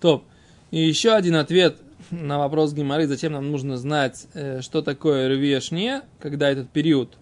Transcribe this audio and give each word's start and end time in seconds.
Топ. 0.00 0.24
И 0.70 0.80
еще 0.80 1.12
один 1.12 1.36
ответ 1.36 1.78
на 2.10 2.38
вопрос 2.38 2.72
Гимары, 2.72 3.06
зачем 3.06 3.32
нам 3.32 3.50
нужно 3.50 3.76
знать, 3.76 4.26
э, 4.34 4.60
что 4.60 4.82
такое 4.82 5.28
рвешне, 5.28 6.02
когда 6.18 6.50
этот 6.50 6.70
период 6.70 7.16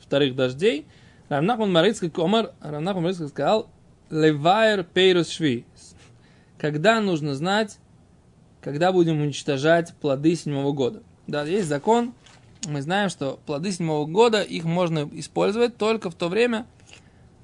вторых 0.00 0.34
дождей. 0.34 0.86
Равнахман 1.28 1.72
Марицкий 1.72 2.10
Комар, 2.10 2.52
Равнахман 2.60 3.04
Марицкий 3.04 3.28
сказал, 3.28 3.68
Левайр 4.10 4.84
Пейрус 4.84 5.28
Шви. 5.28 5.64
Когда 6.58 7.00
нужно 7.00 7.34
знать, 7.34 7.78
когда 8.60 8.92
будем 8.92 9.20
уничтожать 9.20 9.94
плоды 10.00 10.34
седьмого 10.34 10.72
года. 10.72 11.02
Да, 11.26 11.44
есть 11.44 11.68
закон, 11.68 12.14
мы 12.66 12.82
знаем, 12.82 13.10
что 13.10 13.38
плоды 13.46 13.70
седьмого 13.70 14.06
года, 14.06 14.42
их 14.42 14.64
можно 14.64 15.08
использовать 15.12 15.76
только 15.76 16.10
в 16.10 16.14
то 16.14 16.28
время, 16.28 16.66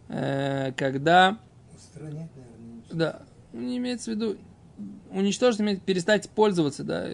э, 0.08 0.72
когда... 0.76 1.38
Устранять, 1.76 2.30
наверное. 2.34 2.82
Да, 2.90 3.22
не 3.52 3.76
имеется 3.76 4.10
в 4.10 4.14
виду, 4.14 4.36
уничтожить, 5.10 5.60
имеет 5.60 5.82
перестать 5.82 6.28
пользоваться, 6.30 6.84
да. 6.84 7.08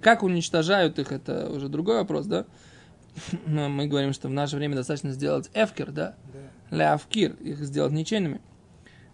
Как 0.00 0.22
уничтожают 0.22 0.98
их, 0.98 1.12
это 1.12 1.50
уже 1.50 1.68
другой 1.68 1.96
вопрос, 1.96 2.26
да. 2.26 2.46
Но 3.46 3.68
мы 3.68 3.86
говорим, 3.86 4.12
что 4.12 4.28
в 4.28 4.32
наше 4.32 4.56
время 4.56 4.76
достаточно 4.76 5.12
сделать 5.12 5.50
эфкер, 5.54 5.90
да. 5.90 6.14
Да. 6.70 6.94
Их 7.40 7.58
сделать 7.58 7.92
ничейными. 7.92 8.40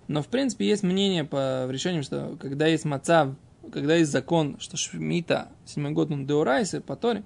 Но, 0.06 0.22
в 0.22 0.28
принципе, 0.28 0.66
есть 0.66 0.82
мнение 0.82 1.24
по 1.24 1.68
решениям, 1.70 2.02
что 2.02 2.36
когда 2.40 2.66
есть 2.66 2.84
маца, 2.84 3.34
когда 3.72 3.94
есть 3.96 4.10
закон, 4.10 4.56
что 4.58 4.76
шмита, 4.76 5.48
седьмой 5.66 5.92
год, 5.92 6.10
он 6.10 6.26
деурайсы, 6.26 6.80
по 6.80 6.96
Торе, 6.96 7.22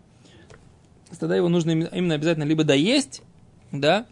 тогда 1.19 1.37
его 1.37 1.49
нужно 1.49 1.71
именно 1.71 2.15
обязательно 2.15 2.45
либо 2.45 2.65
доесть, 2.65 3.23
да, 3.71 4.07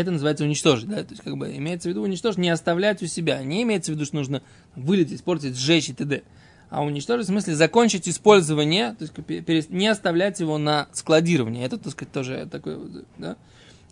это 0.00 0.10
называется 0.10 0.44
уничтожить, 0.44 0.88
да, 0.88 1.02
то 1.02 1.10
есть, 1.10 1.22
как 1.22 1.36
бы, 1.36 1.56
имеется 1.56 1.88
в 1.88 1.90
виду 1.90 2.02
уничтожить, 2.02 2.38
не 2.38 2.50
оставлять 2.50 3.02
у 3.02 3.06
себя, 3.06 3.42
не 3.42 3.62
имеется 3.62 3.92
в 3.92 3.94
виду, 3.94 4.04
что 4.04 4.16
нужно 4.16 4.42
вылить, 4.74 5.12
испортить, 5.12 5.56
сжечь 5.56 5.88
и 5.88 5.92
т.д., 5.92 6.22
а 6.68 6.82
уничтожить 6.82 7.26
в 7.26 7.28
смысле 7.28 7.54
закончить 7.54 8.08
использование, 8.08 8.96
то 8.98 9.52
есть, 9.52 9.70
не 9.70 9.86
оставлять 9.86 10.40
его 10.40 10.58
на 10.58 10.88
складирование, 10.92 11.64
это, 11.64 11.78
так 11.78 11.92
сказать, 11.92 12.12
тоже 12.12 12.48
такой, 12.50 12.78
да, 13.18 13.36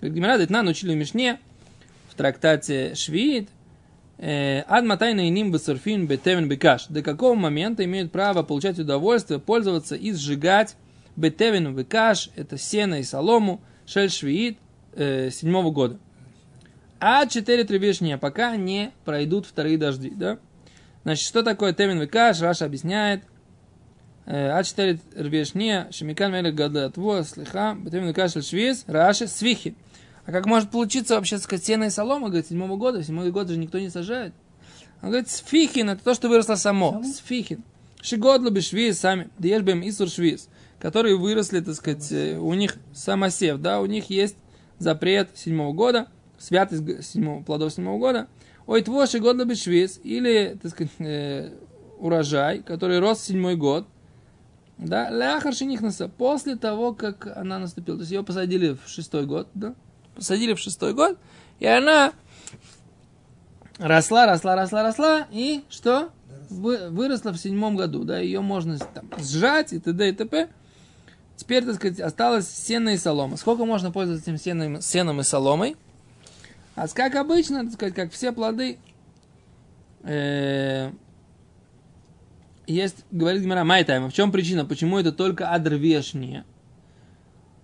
как 0.00 0.12
Гимара 0.12 0.44
на 0.48 0.62
научили 0.62 0.92
в 0.92 0.96
Мишне, 0.96 1.38
в 2.10 2.14
трактате 2.14 2.94
Швид, 2.94 3.48
э, 4.18 4.62
Ад 4.68 4.84
матайна 4.84 5.28
иним 5.28 5.50
басурфин 5.50 6.06
бетевен 6.06 6.48
бекаш. 6.48 6.86
До 6.88 7.02
какого 7.02 7.34
момента 7.34 7.84
имеют 7.84 8.12
право 8.12 8.42
получать 8.42 8.78
удовольствие, 8.78 9.40
пользоваться 9.40 9.96
и 9.96 10.12
сжигать 10.12 10.76
бетевен 11.16 11.74
бекаш, 11.74 12.30
это 12.36 12.58
сено 12.58 13.00
и 13.00 13.02
солому, 13.02 13.60
шель 13.86 14.10
швиит, 14.10 14.58
э, 14.96 15.30
седьмого 15.30 15.70
года. 15.70 15.98
А 17.00 17.26
четыре 17.26 17.64
тревешния, 17.64 18.16
пока 18.16 18.56
не 18.56 18.92
пройдут 19.04 19.46
вторые 19.46 19.76
дожди, 19.76 20.10
да? 20.10 20.38
Значит, 21.02 21.26
что 21.26 21.42
такое 21.42 21.72
тевен 21.72 22.00
векаш? 22.00 22.40
Раша 22.40 22.64
объясняет. 22.64 23.24
Э, 24.26 24.50
а 24.50 24.62
четыре 24.62 24.98
тревешния, 25.14 25.88
шемикан 25.90 26.32
мелек 26.32 26.54
гадатво, 26.54 27.24
слиха, 27.24 27.76
бетевен 27.78 28.08
векаш 28.08 28.32
швиз, 28.32 28.84
раши, 28.86 29.26
свихи. 29.26 29.74
А 30.26 30.32
как 30.32 30.46
может 30.46 30.70
получиться 30.70 31.16
вообще, 31.16 31.38
сказать, 31.38 31.64
сено 31.64 31.84
и 31.84 31.90
солома, 31.90 32.28
говорит, 32.28 32.46
седьмого 32.46 32.76
года? 32.76 33.02
Седьмой 33.02 33.30
год 33.30 33.48
же 33.48 33.58
никто 33.58 33.78
не 33.78 33.90
сажает. 33.90 34.32
Он 35.02 35.10
говорит, 35.10 35.28
сфихин, 35.28 35.90
это 35.90 36.02
то, 36.02 36.14
что 36.14 36.28
выросло 36.28 36.54
само. 36.54 37.02
Сфихин. 37.04 37.62
Шигодлу 38.00 38.50
бешвиз 38.50 38.98
сами, 38.98 39.28
дешбем 39.38 39.86
исур 39.86 40.08
швиз, 40.08 40.48
которые 40.78 41.16
выросли, 41.16 41.60
так 41.60 41.74
сказать, 41.74 42.10
э, 42.12 42.38
у 42.38 42.54
них 42.54 42.76
самосев, 42.94 43.60
да, 43.60 43.80
у 43.80 43.86
них 43.86 44.10
есть 44.10 44.36
запрет 44.78 45.30
седьмого 45.34 45.72
года, 45.72 46.08
святость 46.38 47.04
седьмого, 47.04 47.42
плодов 47.42 47.72
седьмого 47.72 47.98
года. 47.98 48.28
Ой, 48.66 48.82
твоши 48.82 49.18
годлу 49.18 49.44
бешвиз, 49.44 50.00
или, 50.02 50.58
так 50.60 50.72
сказать, 50.72 50.92
э, 50.98 51.50
урожай, 51.98 52.62
который 52.62 52.98
рос 52.98 53.18
в 53.20 53.24
седьмой 53.24 53.56
год, 53.56 53.86
да, 54.78 55.10
ляхар 55.10 55.54
шинихнаса, 55.54 56.08
после 56.08 56.56
того, 56.56 56.94
как 56.94 57.26
она 57.36 57.58
наступила. 57.58 57.98
То 57.98 58.02
есть 58.02 58.12
ее 58.12 58.24
посадили 58.24 58.76
в 58.84 58.88
шестой 58.88 59.26
год, 59.26 59.48
да, 59.54 59.74
посадили 60.14 60.54
в 60.54 60.58
шестой 60.58 60.94
год, 60.94 61.18
и 61.60 61.66
она 61.66 62.12
росла, 63.78 64.26
росла, 64.26 64.56
росла, 64.56 64.82
росла, 64.82 65.26
и 65.30 65.64
что? 65.68 66.10
Вы, 66.50 66.90
выросла 66.90 67.32
в 67.32 67.38
седьмом 67.38 67.76
году, 67.76 68.04
да, 68.04 68.18
ее 68.18 68.40
можно 68.40 68.78
там, 68.78 69.10
сжать 69.18 69.72
и 69.72 69.78
т.д. 69.78 70.08
и 70.08 70.12
т.п. 70.12 70.48
Теперь, 71.36 71.64
так 71.64 71.74
сказать, 71.76 72.00
осталось 72.00 72.48
сено 72.48 72.90
и 72.90 72.96
солома. 72.96 73.36
Сколько 73.36 73.64
можно 73.64 73.90
пользоваться 73.90 74.30
этим 74.30 74.38
сеном, 74.38 74.80
сеном 74.80 75.20
и 75.20 75.24
соломой? 75.24 75.76
А 76.76 76.88
как 76.88 77.14
обычно, 77.16 77.64
так 77.64 77.72
сказать, 77.72 77.94
как 77.94 78.12
все 78.12 78.32
плоды, 78.32 78.78
э, 80.02 80.90
есть, 82.66 83.04
говорит 83.10 83.42
Гимара, 83.42 83.64
Майтайма, 83.64 84.10
в 84.10 84.12
чем 84.12 84.32
причина, 84.32 84.64
почему 84.64 84.98
это 84.98 85.12
только 85.12 85.50
адрвешние? 85.50 86.44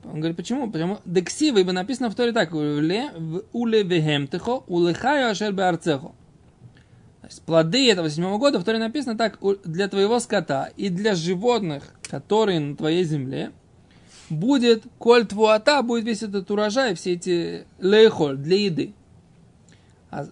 Он 0.05 0.19
говорит, 0.19 0.37
почему? 0.37 0.71
Потому 0.71 0.99
дексива, 1.05 1.59
ибо 1.59 1.73
написано 1.73 2.11
в 2.11 2.15
Торе 2.15 2.33
так, 2.33 2.53
уле 2.53 3.83
вехемтехо, 3.83 4.63
улехаю 4.67 5.31
ашер 5.31 5.53
беарцехо. 5.53 6.13
Плоды 7.47 7.91
этого 7.91 8.11
седьмого 8.11 8.39
года 8.39 8.59
в 8.59 8.65
Торе 8.65 8.79
написано 8.79 9.17
так, 9.17 9.39
для 9.65 9.89
твоего 9.89 10.19
скота 10.19 10.71
и 10.77 10.89
для 10.89 11.15
животных, 11.15 11.95
которые 12.03 12.59
на 12.61 12.77
твоей 12.77 13.05
земле, 13.05 13.53
будет 14.31 14.85
коль 14.99 15.27
твуата, 15.27 15.83
будет 15.83 16.05
весь 16.05 16.23
этот 16.23 16.51
урожай, 16.51 16.95
все 16.95 17.13
эти 17.13 17.67
лейхоль 17.81 18.37
для 18.37 18.57
еды. 18.57 18.95
А 20.11 20.27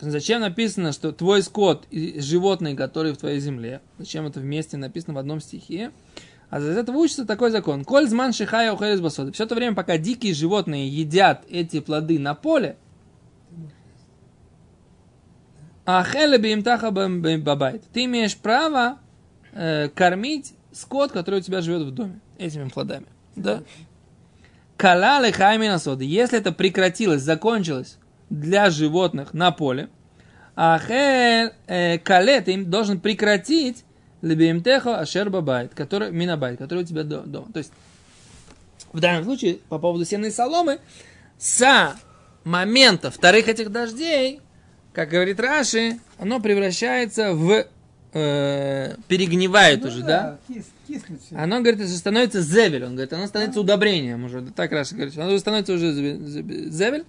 зачем 0.00 0.40
написано, 0.40 0.92
что 0.92 1.12
твой 1.12 1.42
скот 1.42 1.86
и 1.90 2.20
животные, 2.20 2.76
которые 2.76 3.14
в 3.14 3.18
твоей 3.18 3.40
земле, 3.40 3.80
зачем 3.98 4.26
это 4.26 4.40
вместе 4.40 4.76
написано 4.76 5.14
в 5.14 5.18
одном 5.18 5.40
стихе? 5.40 5.92
А 6.50 6.60
за 6.60 6.72
этого 6.72 6.98
учится 6.98 7.24
такой 7.24 7.50
закон. 7.50 7.84
Коль 7.84 8.06
зман 8.06 8.32
шихая 8.32 8.72
ухерес 8.72 9.00
басоды. 9.00 9.32
Все 9.32 9.46
то 9.46 9.54
время, 9.54 9.74
пока 9.74 9.98
дикие 9.98 10.34
животные 10.34 10.88
едят 10.88 11.44
эти 11.48 11.80
плоды 11.80 12.18
на 12.18 12.34
поле, 12.34 12.76
а 15.86 16.02
хеле 16.04 16.38
бимтаха 16.38 16.90
бабайт. 16.90 17.82
Ты 17.92 18.04
имеешь 18.04 18.36
право 18.36 18.98
э, 19.52 19.88
кормить 19.88 20.54
скот, 20.72 21.12
который 21.12 21.40
у 21.40 21.42
тебя 21.42 21.60
живет 21.60 21.82
в 21.82 21.90
доме, 21.90 22.20
этими 22.38 22.68
плодами. 22.68 23.06
Да? 23.36 23.62
Калалы 24.76 25.32
хаймина 25.32 25.78
соды. 25.78 26.04
Если 26.04 26.38
это 26.38 26.52
прекратилось, 26.52 27.22
закончилось 27.22 27.98
для 28.30 28.70
животных 28.70 29.34
на 29.34 29.50
поле, 29.52 29.88
а 30.56 30.78
хель 30.78 31.52
э, 31.66 31.98
кале 31.98 32.40
ты 32.40 32.52
им 32.52 32.70
должен 32.70 33.00
прекратить 33.00 33.84
лебимтехо 34.22 34.98
ашер 34.98 35.30
бабайт, 35.30 35.74
который 35.74 36.10
минабайт, 36.10 36.58
который 36.58 36.84
у 36.84 36.86
тебя 36.86 37.02
дома. 37.04 37.52
То 37.52 37.58
есть 37.58 37.72
в 38.92 39.00
данном 39.00 39.24
случае 39.24 39.58
по 39.68 39.78
поводу 39.78 40.04
сенной 40.04 40.30
соломы 40.30 40.78
с 41.38 41.94
момента 42.44 43.10
вторых 43.10 43.48
этих 43.48 43.70
дождей 43.70 44.40
как 44.94 45.08
говорит 45.08 45.40
Раши, 45.40 45.98
оно 46.18 46.40
превращается 46.40 47.34
в 47.34 47.66
э, 48.12 48.94
перегнивает 49.08 49.82
Ну 49.82 49.88
уже, 49.88 50.02
да? 50.02 50.38
Кис, 50.46 50.64
киснуть 50.64 50.64
всё. 50.64 50.73
Оно, 51.36 51.60
говорит, 51.60 51.80
это 51.80 51.90
становится 51.90 52.40
зевель. 52.40 52.84
Он 52.84 52.92
говорит, 52.92 53.12
оно 53.12 53.26
становится 53.26 53.60
удобрением 53.60 54.24
уже. 54.24 54.42
Так 54.54 54.72
Раши 54.72 54.94
говорит, 54.94 55.16
оно 55.18 55.28
уже 55.28 55.38
становится 55.38 55.72
уже 55.72 55.92
зеве- 55.92 56.18
зеве- 56.18 56.70
зевель. 56.70 57.04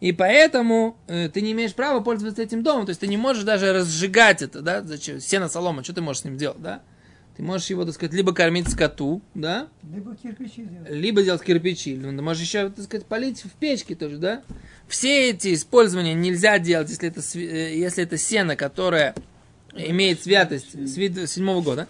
И 0.00 0.12
поэтому 0.12 0.96
э, 1.08 1.28
ты 1.28 1.40
не 1.40 1.52
имеешь 1.52 1.74
права 1.74 2.00
пользоваться 2.00 2.40
этим 2.42 2.62
домом. 2.62 2.86
То 2.86 2.90
есть 2.90 3.00
ты 3.00 3.08
не 3.08 3.16
можешь 3.16 3.42
даже 3.42 3.72
разжигать 3.72 4.42
это, 4.42 4.62
да? 4.62 4.82
Зачем? 4.82 5.20
Сено 5.20 5.48
солома, 5.48 5.82
что 5.82 5.92
ты 5.92 6.00
можешь 6.00 6.22
с 6.22 6.24
ним 6.24 6.36
делать, 6.36 6.62
да? 6.62 6.82
Ты 7.36 7.42
можешь 7.42 7.68
его, 7.70 7.84
так 7.84 7.94
сказать, 7.94 8.12
либо 8.14 8.32
кормить 8.32 8.68
скоту, 8.68 9.22
да? 9.34 9.68
Либо 9.94 10.14
кирпичи 10.16 10.62
делать. 10.64 10.90
либо 10.90 11.22
делать 11.22 11.42
кирпичи, 11.42 11.94
ну, 11.96 12.10
ты 12.16 12.20
можешь 12.22 12.42
еще, 12.42 12.68
так 12.68 12.84
сказать, 12.84 13.06
полить 13.06 13.42
в 13.44 13.50
печке 13.50 13.94
тоже, 13.94 14.18
да? 14.18 14.42
Все 14.88 15.30
эти 15.30 15.54
использования 15.54 16.14
нельзя 16.14 16.58
делать, 16.58 16.90
если 16.90 17.08
это, 17.08 17.20
э, 17.38 17.76
если 17.76 18.02
это 18.02 18.16
сено, 18.18 18.56
которое 18.56 19.14
имеет 19.72 20.22
святость 20.22 20.72
седьмого 20.88 21.62
года. 21.62 21.88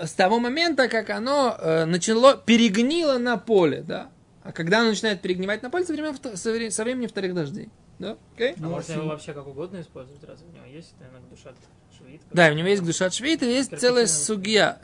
С 0.00 0.12
того 0.12 0.38
момента, 0.38 0.88
как 0.88 1.10
оно 1.10 1.56
э, 1.58 1.84
начало, 1.84 2.36
перегнило 2.36 3.18
на 3.18 3.36
поле, 3.36 3.82
да? 3.82 4.10
А 4.42 4.52
когда 4.52 4.80
оно 4.80 4.90
начинает 4.90 5.20
перегнивать 5.20 5.62
на 5.62 5.70
поле, 5.70 5.84
со 5.84 5.92
времени, 5.92 6.12
вто- 6.14 6.36
со 6.36 6.52
вре- 6.52 6.70
со 6.70 6.84
времени 6.84 7.06
вторых 7.06 7.34
дождей. 7.34 7.68
Да? 7.98 8.16
Окей? 8.34 8.54
А 8.62 8.66
можно 8.66 8.92
его 8.92 9.08
вообще 9.08 9.32
как 9.32 9.46
угодно 9.46 9.80
использовать, 9.80 10.22
разве 10.24 10.46
у 10.48 10.52
него 10.54 10.64
есть, 10.66 10.94
наверное, 11.00 11.28
душа 11.28 11.50
швид? 11.98 12.20
Да, 12.32 12.48
у 12.48 12.54
него 12.54 12.68
есть 12.68 12.84
душа 12.84 13.10
швид, 13.10 13.42
и 13.42 13.46
есть 13.46 13.76
целая 13.78 14.04
надо. 14.04 14.14
судья, 14.14 14.78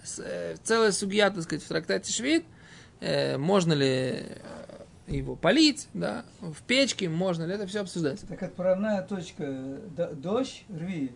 целая 0.65 0.91
судья, 0.93 1.31
так 1.31 1.43
сказать, 1.45 1.63
в 1.65 1.69
трактате 1.69 2.13
швид, 2.13 2.45
э, 3.01 3.37
можно 3.39 3.73
ли 3.73 3.87
э, 3.87 4.23
его 5.07 5.37
полить, 5.37 5.89
да, 5.95 6.25
в 6.41 6.61
печке, 6.63 7.09
можно 7.09 7.45
ли, 7.45 7.55
это 7.55 7.67
все 7.69 7.81
обсуждается. 7.83 8.27
Так 8.27 8.43
отправная 8.43 9.01
точка 9.03 9.45
дождь, 10.15 10.65
рви. 10.69 11.13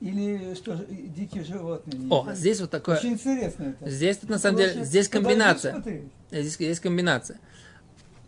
Или 0.00 0.54
что, 0.54 0.76
дикие 0.88 1.44
животные. 1.44 2.08
О, 2.10 2.22
едят. 2.22 2.36
здесь 2.36 2.60
вот 2.60 2.70
такое, 2.70 2.98
Очень 2.98 3.14
интересно 3.14 3.74
это. 3.80 3.90
здесь 3.90 4.18
тут 4.18 4.30
на 4.30 4.38
самом 4.38 4.58
деле, 4.58 4.84
здесь 4.84 5.08
комбинация, 5.08 5.82
здесь 6.30 6.60
есть 6.60 6.80
комбинация. 6.80 7.40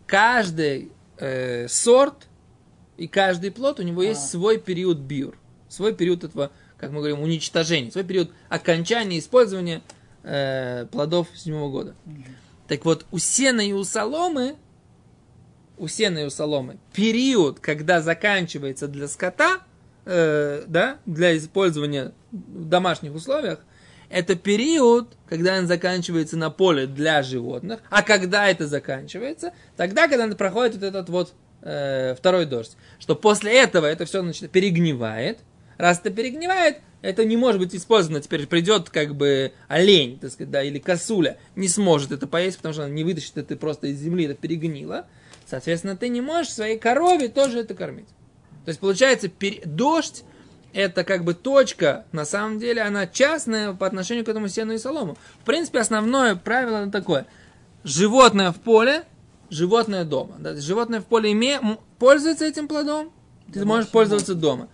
Каждый 0.07 0.91
э, 1.17 1.67
сорт 1.67 2.27
и 2.97 3.07
каждый 3.07 3.51
плод, 3.51 3.79
у 3.79 3.83
него 3.83 4.01
есть 4.01 4.21
А. 4.21 4.27
свой 4.27 4.59
период 4.59 4.97
биур, 4.97 5.37
свой 5.67 5.93
период 5.93 6.23
этого 6.23 6.51
как 6.79 6.91
мы 6.91 6.99
говорим, 6.99 7.21
уничтожения, 7.21 7.91
свой 7.91 8.05
период 8.05 8.31
окончания 8.47 9.19
использования 9.19 9.81
э, 10.23 10.85
плодов 10.91 11.27
седьмого 11.35 11.69
года. 11.69 11.95
Так 12.67 12.85
вот, 12.85 13.05
у 13.11 13.17
сена 13.17 13.61
и 13.61 13.73
у 13.73 13.83
соломы, 13.83 14.55
у 15.77 15.87
сена 15.87 16.19
и 16.19 16.25
у 16.25 16.29
соломы, 16.29 16.77
период, 16.93 17.59
когда 17.59 18.01
заканчивается 18.01 18.87
для 18.87 19.07
скота, 19.07 19.59
э, 20.05 20.63
да, 20.67 20.97
для 21.05 21.37
использования 21.37 22.13
в 22.31 22.65
домашних 22.65 23.13
условиях, 23.13 23.59
это 24.09 24.35
период, 24.35 25.15
когда 25.27 25.57
он 25.57 25.67
заканчивается 25.67 26.35
на 26.37 26.49
поле 26.49 26.87
для 26.87 27.21
животных, 27.21 27.79
а 27.89 28.01
когда 28.01 28.47
это 28.47 28.67
заканчивается, 28.67 29.53
тогда, 29.77 30.07
когда 30.07 30.27
проходит 30.35 30.75
вот 30.75 30.83
этот 30.83 31.09
вот 31.09 31.33
э, 31.61 32.15
второй 32.15 32.45
дождь, 32.45 32.75
что 32.99 33.15
после 33.15 33.53
этого 33.53 33.85
это 33.85 34.05
все 34.05 34.21
значит, 34.21 34.49
перегнивает, 34.51 35.39
раз 35.77 35.99
это 35.99 36.09
перегнивает, 36.09 36.77
это 37.01 37.23
не 37.23 37.37
может 37.37 37.61
быть 37.61 37.73
использовано. 37.75 38.21
Теперь 38.21 38.45
придет 38.47 38.89
как 38.89 39.15
бы 39.15 39.53
олень, 39.67 40.19
так 40.19 40.31
сказать, 40.31 40.51
да, 40.51 40.63
или 40.63 40.79
косуля, 40.79 41.37
не 41.55 41.67
сможет 41.67 42.11
это 42.11 42.27
поесть, 42.27 42.57
потому 42.57 42.73
что 42.73 42.83
она 42.83 42.93
не 42.93 43.03
вытащит 43.03 43.37
это 43.37 43.55
просто 43.55 43.87
из 43.87 43.99
земли, 43.99 44.25
это 44.25 44.35
перегнило. 44.35 45.07
Соответственно, 45.45 45.95
ты 45.95 46.09
не 46.09 46.21
можешь 46.21 46.51
своей 46.51 46.77
корове 46.77 47.29
тоже 47.29 47.59
это 47.59 47.73
кормить. 47.73 48.07
То 48.69 48.71
есть, 48.71 48.81
получается, 48.81 49.29
пер... 49.29 49.61
дождь 49.65 50.23
это 50.73 51.03
как 51.03 51.23
бы 51.23 51.33
точка, 51.33 52.05
на 52.11 52.23
самом 52.23 52.59
деле 52.59 52.83
она 52.83 53.07
частная 53.07 53.73
по 53.73 53.87
отношению 53.87 54.23
к 54.23 54.29
этому 54.29 54.47
сену 54.47 54.73
и 54.73 54.77
солому. 54.77 55.17
В 55.41 55.43
принципе, 55.43 55.79
основное 55.79 56.35
правило 56.35 56.85
такое. 56.91 57.25
Животное 57.83 58.51
в 58.51 58.57
поле, 58.57 59.05
животное 59.49 60.03
дома. 60.03 60.35
Да? 60.37 60.55
Животное 60.55 61.01
в 61.01 61.05
поле 61.05 61.31
име... 61.31 61.59
пользуется 61.97 62.45
этим 62.45 62.67
плодом, 62.67 63.11
ты 63.51 63.65
можешь 63.65 63.89
пользоваться 63.89 64.35
дома. 64.35 64.67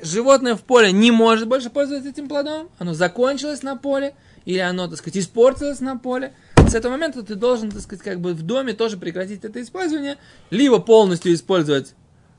Животное 0.00 0.56
в 0.56 0.62
поле 0.62 0.90
не 0.90 1.10
может 1.10 1.46
больше 1.46 1.68
пользоваться 1.68 2.08
этим 2.08 2.28
плодом, 2.28 2.70
оно 2.78 2.94
закончилось 2.94 3.62
на 3.62 3.76
поле, 3.76 4.14
или 4.46 4.60
оно, 4.60 4.88
так 4.88 4.96
сказать, 4.96 5.18
испортилось 5.18 5.80
на 5.80 5.98
поле. 5.98 6.32
С 6.66 6.74
этого 6.74 6.92
момента 6.92 7.22
ты 7.22 7.34
должен, 7.34 7.70
так 7.70 7.82
сказать, 7.82 8.02
как 8.02 8.18
бы 8.18 8.32
в 8.32 8.40
доме 8.40 8.72
тоже 8.72 8.96
прекратить 8.96 9.44
это 9.44 9.60
использование, 9.60 10.16
либо 10.48 10.78
полностью 10.78 11.34
использовать 11.34 11.92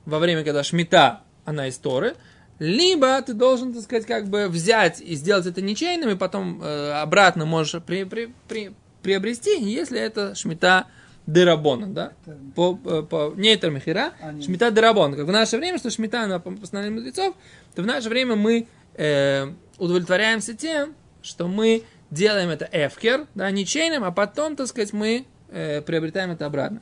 во 0.08 0.20
время, 0.20 0.44
когда 0.44 0.64
шмита, 0.64 1.22
она 1.46 1.68
из 1.68 1.78
Торы, 1.78 2.16
либо 2.60 3.22
ты 3.22 3.34
должен, 3.34 3.74
так 3.74 3.84
сказать, 3.84 4.06
как 4.06 4.28
бы 4.30 4.48
взять 4.48 5.02
и 5.02 5.16
сделать 5.16 5.46
это 5.46 5.62
ничейным, 5.62 6.10
и 6.10 6.16
потом 6.16 6.64
э, 6.64 6.92
обратно 6.94 7.46
можешь 7.46 7.82
при, 7.84 8.06
при, 8.06 8.34
при, 8.48 8.74
приобрести, 9.04 9.62
если 9.62 10.00
это 10.00 10.34
шмита 10.34 10.88
дерабона, 11.28 11.88
да? 11.88 12.14
По, 12.56 12.80
э, 12.86 13.04
по, 13.04 13.34
не 13.36 13.50
это 13.50 13.70
мехира, 13.70 14.14
а, 14.22 14.42
шмита 14.42 14.72
дерабон. 14.72 15.14
Как 15.14 15.26
в 15.26 15.32
наше 15.32 15.58
время, 15.58 15.78
что 15.78 15.92
шмита 15.92 16.26
на 16.26 16.40
постановление 16.40 17.00
мудрецов, 17.00 17.36
то 17.76 17.84
в 17.84 17.86
наше 17.86 18.10
время 18.10 18.36
мы 18.36 18.68
э, 18.96 19.52
удовлетворяемся 19.78 20.56
тем, 20.56 20.96
что 21.22 21.48
мы 21.48 21.84
делаем 22.10 22.50
это 22.50 22.68
эфкер, 22.72 23.28
да, 23.36 23.52
ничейным, 23.52 24.06
а 24.06 24.12
потом, 24.12 24.56
так 24.56 24.68
сказать, 24.68 24.94
мы 24.94 25.26
э, 25.50 25.82
приобретаем 25.82 26.32
это 26.32 26.46
обратно. 26.46 26.82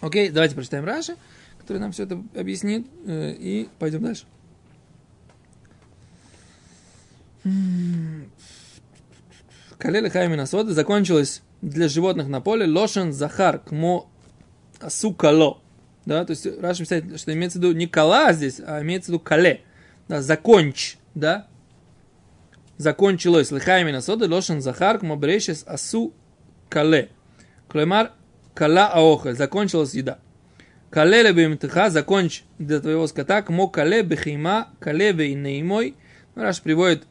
Окей, 0.00 0.30
давайте 0.30 0.54
прочитаем 0.54 0.84
Раши, 0.84 1.16
который 1.68 1.80
нам 1.80 1.92
все 1.92 2.04
это 2.04 2.22
объяснит, 2.34 2.86
э, 3.06 3.34
и 3.38 3.68
пойдем 3.78 4.02
дальше. 4.02 4.24
Калели 9.76 10.08
Хаймина 10.08 10.46
Сода 10.46 10.72
закончилась 10.72 11.42
для 11.60 11.88
животных 11.88 12.28
на 12.28 12.40
поле 12.40 12.66
лошен 12.66 13.12
захар 13.12 13.58
кмо 13.58 14.08
сукало. 14.88 15.60
Да, 16.06 16.24
то 16.24 16.30
есть 16.30 16.46
Раша 16.46 16.84
писает, 16.84 17.20
что 17.20 17.34
имеется 17.34 17.58
в 17.58 17.62
виду 17.62 17.74
не 17.74 17.86
кала 17.86 18.32
здесь, 18.32 18.62
а 18.66 18.80
имеется 18.80 19.10
в 19.10 19.12
виду 19.12 19.20
кале. 19.20 19.60
Да, 20.08 20.22
законч, 20.22 20.96
да. 21.14 21.48
Закончилось. 22.78 23.50
Лихаймина 23.50 24.00
сода 24.00 24.26
лошен 24.26 24.62
захар 24.62 25.00
кмо 25.00 25.16
брешес 25.16 25.64
асу 25.66 26.14
кале. 26.70 27.10
Клемар 27.68 28.12
кала 28.54 28.86
аохель. 28.86 29.34
Закончилась 29.34 29.92
еда. 29.92 30.18
Кале 30.90 31.22
лебемтыха, 31.22 31.90
закончь 31.90 32.42
для 32.58 32.80
твоего 32.80 33.06
скота, 33.06 33.42
кмо 33.42 33.68
кале 33.68 34.02
бехима, 34.02 34.68
кале 34.80 35.12
вейнеймой. 35.12 35.94
Раш 36.34 36.62
приводит 36.62 37.04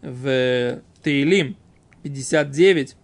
в 0.00 0.80
Таилим 1.02 1.56
59 2.04 2.96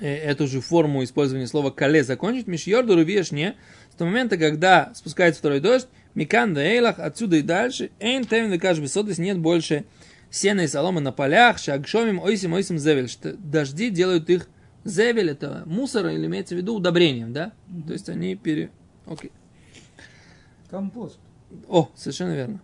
э, 0.00 0.06
эту 0.06 0.46
же 0.46 0.60
форму 0.60 1.02
использования 1.02 1.46
слова 1.46 1.70
«кале» 1.70 2.04
закончить, 2.04 2.46
Мишьорду 2.46 2.94
Рувешне, 2.94 3.56
с 3.90 3.96
того 3.96 4.10
момента, 4.10 4.36
когда 4.36 4.92
спускается 4.94 5.38
второй 5.38 5.60
дождь, 5.60 5.86
Микан 6.14 6.56
Эйлах, 6.58 6.98
отсюда 6.98 7.36
и 7.36 7.42
дальше, 7.42 7.90
Эйн 8.00 8.24
Тевин 8.24 8.52
Векаш 8.52 8.78
Бесодес, 8.78 9.18
нет 9.18 9.38
больше 9.38 9.84
сена 10.30 10.62
и 10.62 10.66
соломы 10.66 11.00
на 11.00 11.12
полях, 11.12 11.58
Шагшомим 11.58 12.20
Ойсим 12.22 12.52
Ойсим 12.52 12.78
Зевель, 12.78 13.08
что 13.08 13.32
дожди 13.34 13.88
делают 13.88 14.28
их 14.28 14.48
Зевель, 14.84 15.30
это 15.30 15.62
мусор, 15.66 16.08
или 16.08 16.26
имеется 16.26 16.54
в 16.54 16.58
виду 16.58 16.76
удобрением, 16.76 17.32
да? 17.32 17.52
Mm-hmm. 17.68 17.86
То 17.86 17.92
есть 17.92 18.08
они 18.08 18.34
пере... 18.36 18.70
Окей. 19.06 19.32
Компост. 20.70 21.18
О, 21.68 21.90
совершенно 21.94 22.32
верно. 22.32 22.60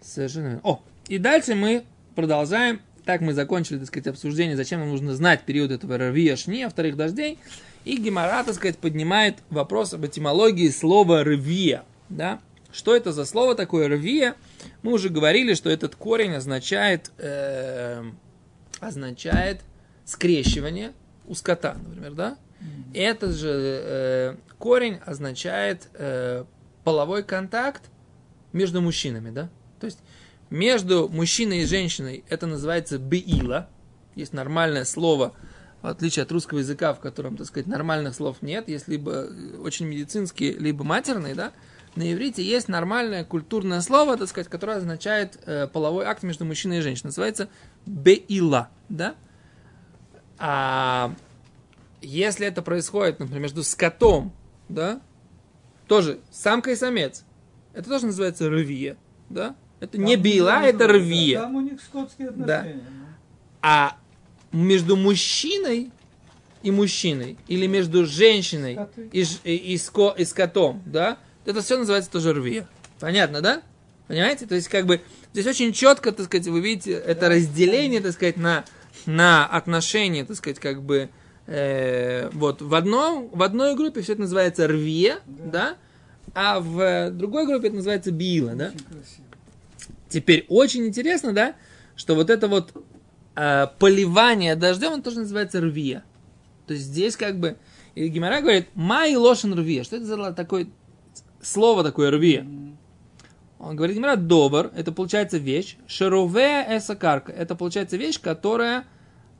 Совершенно 0.00 0.46
верно. 0.46 0.60
О, 0.64 0.82
и 1.08 1.18
дальше 1.18 1.54
мы 1.54 1.84
продолжаем. 2.14 2.80
Так 3.04 3.20
мы 3.22 3.32
закончили, 3.32 3.78
так 3.78 3.88
сказать, 3.88 4.06
обсуждение, 4.06 4.56
зачем 4.56 4.80
нам 4.80 4.90
нужно 4.90 5.14
знать 5.14 5.42
период 5.42 5.70
этого 5.70 5.96
рвия 5.98 6.36
шни, 6.36 6.62
а 6.62 6.68
вторых 6.68 6.96
дождей. 6.96 7.38
И 7.84 7.96
Гемора, 7.96 8.44
так 8.44 8.54
сказать, 8.54 8.78
поднимает 8.78 9.38
вопрос 9.48 9.94
об 9.94 10.04
этимологии 10.04 10.68
слова 10.68 11.24
рвия. 11.24 11.84
Да? 12.08 12.40
Что 12.72 12.94
это 12.94 13.12
за 13.12 13.24
слово 13.24 13.54
такое 13.54 13.88
рвия? 13.88 14.36
Мы 14.82 14.92
уже 14.92 15.08
говорили, 15.08 15.54
что 15.54 15.70
этот 15.70 15.96
корень 15.96 16.34
означает, 16.34 17.10
э, 17.18 18.04
означает 18.80 19.62
скрещивание 20.10 20.92
у 21.26 21.34
скота, 21.34 21.76
например, 21.86 22.12
да? 22.14 22.38
Mm-hmm. 22.60 22.94
Этот 22.94 23.34
же 23.36 23.48
э, 23.50 24.36
корень 24.58 24.98
означает 25.06 25.88
э, 25.94 26.44
половой 26.82 27.22
контакт 27.22 27.84
между 28.52 28.80
мужчинами, 28.80 29.30
да? 29.30 29.48
То 29.78 29.86
есть 29.86 30.00
между 30.50 31.08
мужчиной 31.08 31.62
и 31.62 31.66
женщиной 31.66 32.24
это 32.28 32.46
называется 32.46 32.98
беила. 32.98 33.68
Есть 34.16 34.32
нормальное 34.32 34.84
слово, 34.84 35.32
в 35.80 35.86
отличие 35.86 36.24
от 36.24 36.32
русского 36.32 36.58
языка, 36.58 36.92
в 36.92 36.98
котором, 36.98 37.36
так 37.36 37.46
сказать, 37.46 37.68
нормальных 37.68 38.14
слов 38.16 38.42
нет. 38.42 38.68
Есть 38.68 38.88
либо 38.88 39.28
очень 39.62 39.86
медицинские, 39.86 40.54
либо 40.54 40.82
матерные, 40.82 41.36
да. 41.36 41.52
На 41.94 42.12
иврите 42.12 42.42
есть 42.42 42.68
нормальное 42.68 43.24
культурное 43.24 43.80
слово, 43.80 44.16
так 44.16 44.28
сказать, 44.28 44.48
которое 44.48 44.78
означает 44.78 45.38
э, 45.46 45.68
половой 45.68 46.04
акт 46.04 46.24
между 46.24 46.44
мужчиной 46.44 46.78
и 46.78 46.80
женщиной. 46.80 47.08
Называется 47.08 47.48
беила, 47.86 48.70
да. 48.88 49.14
А 50.42 51.14
если 52.00 52.46
это 52.46 52.62
происходит, 52.62 53.20
например, 53.20 53.42
между 53.42 53.62
скотом, 53.62 54.32
да, 54.70 55.00
тоже 55.86 56.20
самка 56.30 56.70
и 56.70 56.76
самец, 56.76 57.24
это 57.74 57.90
тоже 57.90 58.06
называется 58.06 58.48
рвия, 58.48 58.96
да? 59.28 59.54
Это 59.80 59.92
там 59.92 60.04
не 60.04 60.16
била, 60.16 60.62
это 60.62 60.88
рвия. 60.88 61.42
Там 61.42 61.56
у 61.56 61.60
них 61.60 61.80
скотские 61.80 62.30
отношения. 62.30 62.74
Да. 62.74 62.86
А 63.62 63.96
между 64.50 64.96
мужчиной 64.96 65.90
и 66.62 66.70
мужчиной, 66.70 67.36
или 67.46 67.66
между 67.66 68.06
женщиной 68.06 68.78
и, 69.12 69.24
и, 69.44 69.56
и, 69.74 69.78
ско, 69.78 70.14
и 70.16 70.24
скотом, 70.24 70.82
да, 70.86 71.18
это 71.44 71.60
все 71.60 71.76
называется 71.76 72.10
тоже 72.10 72.32
рвия. 72.32 72.66
Понятно, 72.98 73.40
да? 73.40 73.62
Понимаете? 74.08 74.46
То 74.46 74.54
есть, 74.54 74.68
как 74.68 74.86
бы, 74.86 75.00
здесь 75.32 75.46
очень 75.46 75.72
четко, 75.72 76.12
так 76.12 76.26
сказать, 76.26 76.46
вы 76.48 76.60
видите 76.60 76.92
это 76.92 77.28
разделение, 77.28 78.00
так 78.00 78.12
сказать, 78.12 78.36
на, 78.36 78.64
на 79.06 79.46
отношения, 79.46 80.24
так 80.24 80.36
сказать, 80.36 80.58
как 80.58 80.82
бы, 80.82 81.10
э, 81.46 82.28
вот, 82.32 82.62
в, 82.62 82.74
одном, 82.74 83.28
в 83.32 83.42
одной 83.42 83.74
группе 83.74 84.02
все 84.02 84.12
это 84.12 84.22
называется 84.22 84.66
рвия, 84.66 85.20
да, 85.26 85.50
да 85.50 85.76
а 86.34 86.60
в 86.60 87.10
другой 87.10 87.46
группе 87.46 87.68
это 87.68 87.76
называется 87.76 88.10
била, 88.10 88.54
да? 88.54 88.72
Теперь 90.08 90.46
очень 90.48 90.86
интересно, 90.86 91.32
да, 91.32 91.54
что 91.96 92.14
вот 92.14 92.30
это 92.30 92.48
вот 92.48 92.72
э, 93.36 93.66
поливание 93.78 94.56
дождем, 94.56 94.92
это 94.94 95.02
тоже 95.02 95.20
называется 95.20 95.60
рвия. 95.60 96.04
То 96.66 96.74
есть 96.74 96.86
здесь 96.86 97.16
как 97.16 97.38
бы, 97.38 97.56
и 97.94 98.08
Гимара 98.08 98.40
говорит, 98.40 98.68
май 98.74 99.14
лошен 99.14 99.54
рвия. 99.54 99.84
Что 99.84 99.96
это 99.96 100.04
за 100.04 100.32
такое 100.32 100.66
слово 101.40 101.84
такое 101.84 102.10
рвия? 102.10 102.46
Он 103.60 103.76
говорит, 103.76 103.96
Гимара, 103.96 104.16
добр, 104.16 104.70
это 104.74 104.90
получается 104.90 105.36
вещь, 105.36 105.76
шарове 105.86 106.66
эсакарка, 106.78 107.30
это 107.30 107.54
получается 107.54 107.98
вещь, 107.98 108.18
которая 108.18 108.86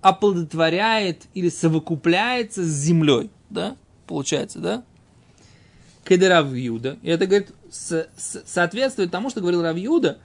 оплодотворяет 0.03 1.23
или 1.33 1.49
совокупляется 1.49 2.63
с 2.63 2.69
землей, 2.69 3.31
да, 3.49 3.77
получается, 4.07 4.59
да? 4.59 4.85
Кедера 6.05 6.43
Равьюда. 6.43 6.99
И 7.03 7.09
это, 7.09 7.27
говорит, 7.27 7.53
с, 7.71 8.09
с, 8.17 8.43
соответствует 8.45 9.11
тому, 9.11 9.31
что 9.31 9.41
говорил 9.41 9.63
Равьюда. 9.63 10.19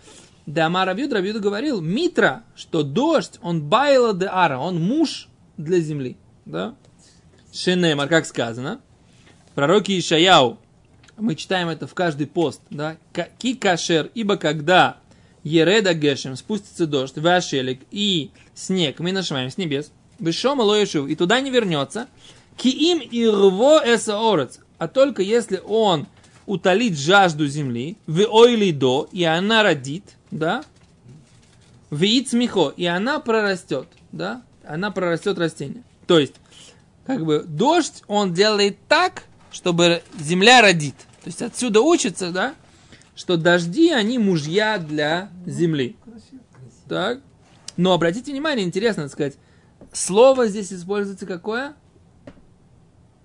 Да, 0.45 0.65
Ама 0.65 0.83
Равьюда, 0.83 1.15
Равьюда 1.15 1.39
говорил, 1.39 1.79
Митра, 1.79 2.43
что 2.55 2.83
дождь, 2.83 3.39
он 3.41 3.61
байла 3.61 4.13
де 4.13 4.27
ара, 4.29 4.59
он 4.59 4.81
муж 4.81 5.29
для 5.57 5.79
земли. 5.79 6.17
Да? 6.45 6.75
Шенемар, 7.53 8.09
как 8.09 8.25
сказано. 8.25 8.81
Пророки 9.53 9.97
Ишаяу 9.97 10.59
мы 11.17 11.35
читаем 11.35 11.69
это 11.69 11.87
в 11.87 11.93
каждый 11.93 12.27
пост, 12.27 12.61
да, 12.69 12.97
ки 13.37 13.55
кашер, 13.55 14.11
ибо 14.13 14.37
когда 14.37 14.97
ереда 15.43 15.93
гешем, 15.93 16.35
спустится 16.35 16.87
дождь, 16.87 17.17
вашелик 17.17 17.81
и 17.91 18.31
снег, 18.53 18.99
мы 18.99 19.11
нашиваем 19.11 19.49
с 19.49 19.57
небес, 19.57 19.91
вышом 20.19 20.59
лоешив, 20.59 21.07
и 21.07 21.15
туда 21.15 21.39
не 21.41 21.51
вернется, 21.51 22.07
ки 22.57 22.67
им 22.67 22.99
и 22.99 23.25
рво 23.25 23.81
эсаорец, 23.85 24.59
а 24.77 24.87
только 24.87 25.21
если 25.21 25.61
он 25.65 26.07
утолит 26.45 26.97
жажду 26.97 27.47
земли, 27.47 27.97
в 28.07 28.21
ойли 28.27 28.71
до, 28.71 29.07
и 29.11 29.23
она 29.23 29.63
родит, 29.63 30.03
да, 30.31 30.63
в 31.89 32.25
смехо, 32.25 32.73
и 32.75 32.85
она 32.85 33.19
прорастет, 33.19 33.87
да, 34.11 34.41
она 34.67 34.91
прорастет 34.91 35.37
растение. 35.37 35.83
То 36.07 36.19
есть, 36.19 36.35
как 37.05 37.25
бы 37.25 37.43
дождь 37.47 38.03
он 38.07 38.33
делает 38.33 38.77
так, 38.87 39.23
чтобы 39.55 40.03
земля 40.19 40.61
родит. 40.61 40.95
То 41.23 41.27
есть 41.27 41.41
отсюда 41.41 41.79
учится, 41.79 42.31
да, 42.31 42.55
что 43.15 43.37
дожди, 43.37 43.89
они 43.89 44.19
мужья 44.19 44.77
для 44.77 45.29
земли. 45.45 45.95
Красиво. 46.03 46.41
Так. 46.89 47.19
Но 47.77 47.93
обратите 47.93 48.33
внимание, 48.33 48.65
интересно 48.65 49.03
так 49.03 49.13
сказать, 49.13 49.37
слово 49.93 50.47
здесь 50.47 50.73
используется 50.73 51.25
какое? 51.25 51.73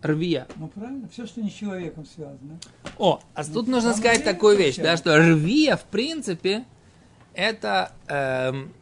Рвия. 0.03 0.47
Ну 0.55 0.69
правильно, 0.69 1.09
все, 1.13 1.27
что 1.27 1.43
не 1.43 1.51
с 1.51 1.53
человеком 1.53 2.07
связано. 2.07 2.61
О, 2.97 3.21
а 3.35 3.45
тут 3.45 3.67
Ну, 3.67 3.75
нужно 3.75 3.91
там 3.91 3.99
сказать 3.99 4.23
такую 4.25 4.57
вещь, 4.57 4.77
да, 4.77 4.97
что 4.97 5.19
рвия, 5.19 5.77
в 5.77 5.83
принципе, 5.85 6.65
это, 7.35 7.93
эм, 8.07 8.73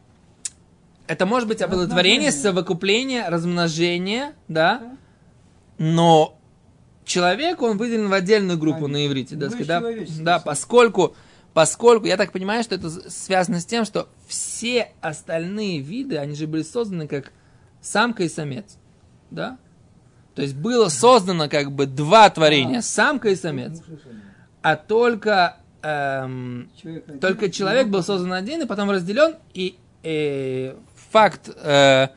это 1.07 1.25
может 1.25 1.49
быть 1.49 1.61
оплодотворение, 1.63 2.31
совокупление, 2.31 3.27
размножение, 3.27 4.33
да, 4.47 4.79
Да. 4.79 4.97
но 5.79 6.38
человек, 7.09 7.61
он 7.61 7.77
выделен 7.77 8.07
в 8.07 8.13
отдельную 8.13 8.57
группу 8.57 8.85
Конечно. 8.85 8.97
на 8.97 9.07
иврите, 9.07 9.35
да, 9.35 9.49
сказать, 9.49 9.67
да, 9.67 9.81
да, 10.19 10.39
поскольку, 10.39 11.15
поскольку, 11.53 12.05
я 12.05 12.15
так 12.15 12.31
понимаю, 12.31 12.63
что 12.63 12.75
это 12.75 12.89
связано 13.09 13.59
с 13.59 13.65
тем, 13.65 13.83
что 13.83 14.07
все 14.27 14.91
остальные 15.01 15.79
виды, 15.79 16.17
они 16.17 16.35
же 16.35 16.47
были 16.47 16.61
созданы 16.61 17.07
как 17.07 17.33
самка 17.81 18.23
и 18.23 18.29
самец, 18.29 18.77
да, 19.31 19.57
то 20.35 20.43
есть 20.43 20.55
было 20.55 20.87
создано 20.87 21.49
как 21.49 21.71
бы 21.71 21.87
два 21.87 22.29
творения, 22.29 22.81
самка 22.81 23.29
и 23.29 23.35
самец, 23.35 23.81
а 24.61 24.75
только, 24.75 25.57
эм, 25.81 26.69
Человек 26.81 27.03
один, 27.07 27.19
только 27.19 27.49
человек 27.49 27.87
был 27.87 28.03
создан 28.03 28.33
один 28.33 28.61
и 28.61 28.65
потом 28.65 28.91
разделен, 28.91 29.35
и 29.53 29.77
э, 30.03 30.75
факт 31.11 31.49
э, 31.55 32.09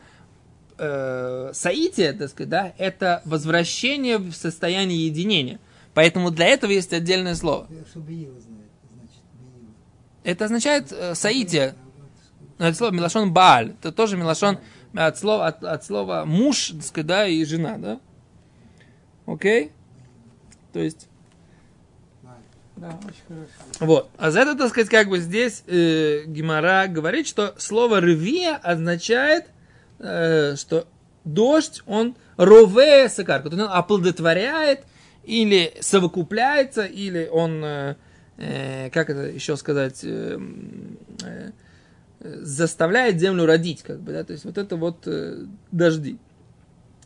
э, 0.79 1.53
так 1.55 2.29
сказать, 2.31 2.49
да, 2.49 2.73
это 2.79 3.23
возвращение 3.25 4.19
в 4.19 4.33
состояние 4.33 5.07
единения. 5.07 5.59
Поэтому 5.95 6.31
для 6.31 6.47
этого 6.47 6.71
есть 6.71 6.93
отдельное 6.93 7.35
слово. 7.35 7.69
Это 10.25 10.45
означает 10.45 10.93
э, 10.93 11.15
соитие. 11.15 11.75
Ну, 12.59 12.67
Это 12.67 12.77
слово 12.77 12.93
Милашон 12.93 13.33
Бааль. 13.33 13.75
Это 13.81 13.93
тоже 13.93 14.17
Милашон 14.17 14.59
от 14.95 15.19
слова, 15.19 15.47
от, 15.49 15.65
от 15.65 15.85
слова 15.85 16.25
муж, 16.25 16.69
так 16.69 16.83
сказать, 16.83 17.07
да, 17.07 17.27
и 17.27 17.45
жена, 17.45 17.77
да? 17.79 18.01
Окей? 19.27 19.73
То 20.73 20.81
есть, 20.81 21.09
Да, 22.77 22.99
очень 23.05 23.23
хорошо. 23.29 23.51
вот. 23.81 24.11
А 24.17 24.31
за 24.31 24.41
это, 24.41 24.57
так 24.57 24.71
сказать, 24.71 24.89
как 24.89 25.09
бы 25.09 25.19
здесь 25.19 25.65
э, 25.67 26.25
Гимара 26.27 26.87
говорит, 26.89 27.27
что 27.27 27.55
слово 27.59 28.01
рвия 28.01 28.57
означает, 28.57 29.47
э, 30.03 30.57
что 30.57 30.87
дождь, 31.25 31.83
он 31.87 32.17
рове 32.37 33.09
сакар, 33.09 33.43
то 33.43 33.49
есть 33.49 33.61
он 33.61 33.69
оплодотворяет 33.71 34.81
или 35.25 35.73
совокупляется, 35.81 36.85
или 36.85 37.29
он, 37.31 37.65
э, 37.65 37.97
э, 38.39 38.91
как 38.91 39.11
это 39.11 39.23
еще 39.23 39.57
сказать, 39.57 40.01
э, 40.03 40.39
э, 41.25 41.51
заставляет 42.21 43.21
землю 43.21 43.47
родить, 43.47 43.83
как 43.83 44.01
бы, 44.01 44.13
да, 44.13 44.25
то 44.25 44.33
есть 44.33 44.45
вот 44.45 44.59
это 44.59 44.77
вот 44.77 45.07
э, 45.07 45.45
дожди. 45.71 46.19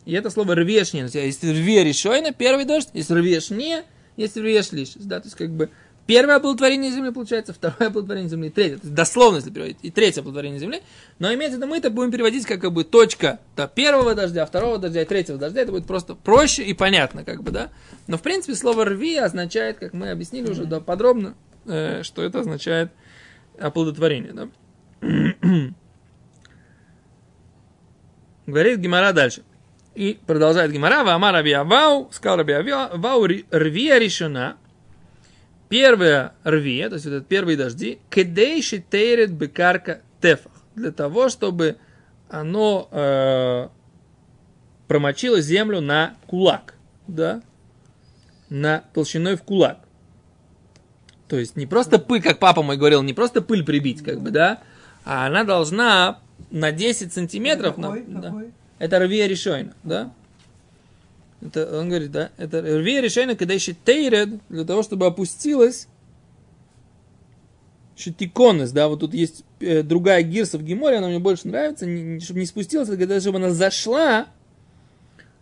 И 0.05 0.13
это 0.13 0.29
слово 0.29 0.55
рвешне, 0.55 1.07
то 1.07 1.19
есть 1.19 1.43
рве 1.43 1.83
решойна, 1.83 2.31
первый 2.31 2.65
дождь, 2.65 2.89
есть 2.93 3.11
рвешне, 3.11 3.83
есть 4.15 4.37
рвеш 4.37 4.71
лишь, 4.71 4.93
да, 4.95 5.19
то 5.19 5.27
есть 5.27 5.35
как 5.35 5.51
бы 5.51 5.69
первое 6.07 6.37
оплодотворение 6.37 6.89
земли 6.89 7.11
получается, 7.11 7.53
второе 7.53 7.89
оплодотворение 7.89 8.29
земли, 8.29 8.49
третье, 8.49 8.77
то 8.77 8.83
есть 8.83 8.95
дословно, 8.95 9.37
если 9.37 9.51
переводить, 9.51 9.77
и 9.83 9.91
третье 9.91 10.21
оплодотворение 10.21 10.59
земли, 10.59 10.81
но 11.19 11.31
имеется 11.33 11.57
в 11.57 11.61
виду, 11.61 11.69
мы 11.69 11.77
это 11.77 11.91
будем 11.91 12.11
переводить 12.11 12.45
как, 12.45 12.61
как 12.61 12.71
бы 12.71 12.83
точка 12.83 13.39
да, 13.55 13.67
первого 13.67 14.15
дождя, 14.15 14.45
второго 14.45 14.79
дождя 14.79 15.03
и 15.03 15.05
третьего 15.05 15.37
дождя, 15.37 15.61
это 15.61 15.71
будет 15.71 15.85
просто 15.85 16.15
проще 16.15 16.63
и 16.63 16.73
понятно, 16.73 17.23
как 17.23 17.43
бы, 17.43 17.51
да, 17.51 17.69
но 18.07 18.17
в 18.17 18.21
принципе 18.23 18.55
слово 18.55 18.85
рви 18.85 19.17
означает, 19.17 19.77
как 19.77 19.93
мы 19.93 20.09
объяснили 20.09 20.49
уже 20.49 20.65
да, 20.65 20.79
подробно, 20.79 21.35
э, 21.65 22.01
что 22.03 22.23
это 22.23 22.39
означает 22.39 22.91
оплодотворение, 23.59 24.33
да. 24.33 24.47
Говорит 28.47 28.79
Гимара 28.79 29.11
дальше. 29.11 29.43
И 29.93 30.19
продолжает 30.25 30.71
Гимара, 30.71 31.03
Вама 31.03 31.31
Раби 31.31 31.51
Авау, 31.51 32.09
сказал 32.11 32.39
Авау, 32.39 33.25
ри- 33.25 33.45
рвия 33.51 33.97
решена, 33.97 34.57
первая 35.69 36.33
рвия, 36.43 36.89
то 36.89 36.95
есть 36.95 37.05
вот 37.05 37.13
это 37.13 37.25
первые 37.25 37.57
дожди, 37.57 37.99
кедейши 38.09 38.83
тейрет 38.89 39.31
бекарка 39.31 40.01
тефах, 40.21 40.51
для 40.75 40.91
того, 40.91 41.29
чтобы 41.29 41.77
оно 42.29 42.87
э, 42.91 43.67
промочило 44.87 45.41
землю 45.41 45.81
на 45.81 46.15
кулак, 46.27 46.75
да, 47.07 47.41
на 48.49 48.83
толщиной 48.93 49.35
в 49.35 49.43
кулак. 49.43 49.79
То 51.27 51.37
есть 51.37 51.55
не 51.57 51.65
просто 51.65 51.99
пыль, 51.99 52.21
как 52.21 52.39
папа 52.39 52.63
мой 52.63 52.77
говорил, 52.77 53.03
не 53.03 53.13
просто 53.13 53.41
пыль 53.41 53.65
прибить, 53.65 54.01
как 54.03 54.21
бы, 54.21 54.31
да, 54.31 54.61
а 55.03 55.27
она 55.27 55.43
должна 55.43 56.19
на 56.51 56.71
10 56.71 57.11
сантиметров, 57.13 57.77
на- 57.77 57.89
Какой? 57.89 58.05
да. 58.07 58.21
Какой? 58.21 58.53
Это 58.79 58.99
рвия 58.99 59.27
решойна, 59.27 59.73
да? 59.83 60.13
Это, 61.41 61.79
он 61.79 61.89
говорит, 61.89 62.11
да, 62.11 62.31
это 62.37 62.61
рвия 62.61 63.01
решойна, 63.01 63.35
когда 63.35 63.53
еще 63.53 63.73
тейред, 63.73 64.29
для 64.49 64.65
того, 64.65 64.81
чтобы 64.81 65.05
опустилась 65.05 65.87
шитиконес, 67.95 68.71
да, 68.71 68.87
вот 68.87 68.99
тут 68.99 69.13
есть 69.13 69.43
э, 69.59 69.83
другая 69.83 70.21
гирса 70.23 70.57
в 70.57 70.63
Геморе, 70.63 70.97
она 70.97 71.07
мне 71.07 71.19
больше 71.19 71.47
нравится, 71.47 71.85
не- 71.85 72.03
не- 72.03 72.19
чтобы 72.19 72.39
не 72.39 72.45
спустилась, 72.45 72.89
это 72.89 72.97
когда 72.97 73.19
чтобы 73.19 73.37
она 73.37 73.51
зашла, 73.51 74.27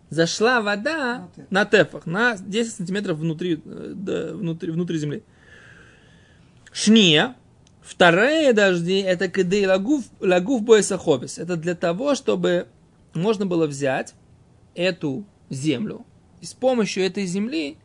зашла 0.09 0.61
вода 0.61 1.27
На 1.49 1.65
тефах, 1.65 2.05
на 2.05 2.37
10 2.37 2.73
сантиметров 2.73 3.17
внутри, 3.17 3.61
э, 3.63 3.93
да, 3.95 4.33
внутри, 4.33 4.71
внутри 4.71 4.97
земли. 4.97 5.23
Шния, 6.71 7.35
вторые 7.81 8.53
дожди, 8.53 8.99
это 8.99 9.29
кедей 9.29 9.65
лагув, 9.65 10.03
лагув 10.19 10.63
боесахобис. 10.63 11.37
Это 11.37 11.55
для 11.55 11.75
того, 11.75 12.15
чтобы 12.15 12.67
можно 13.13 13.45
было 13.45 13.65
взять 13.67 14.13
эту 14.75 15.25
землю 15.49 16.05
и 16.41 16.45
с 16.45 16.53
помощью 16.53 17.03
этой 17.05 17.25
земли 17.25 17.77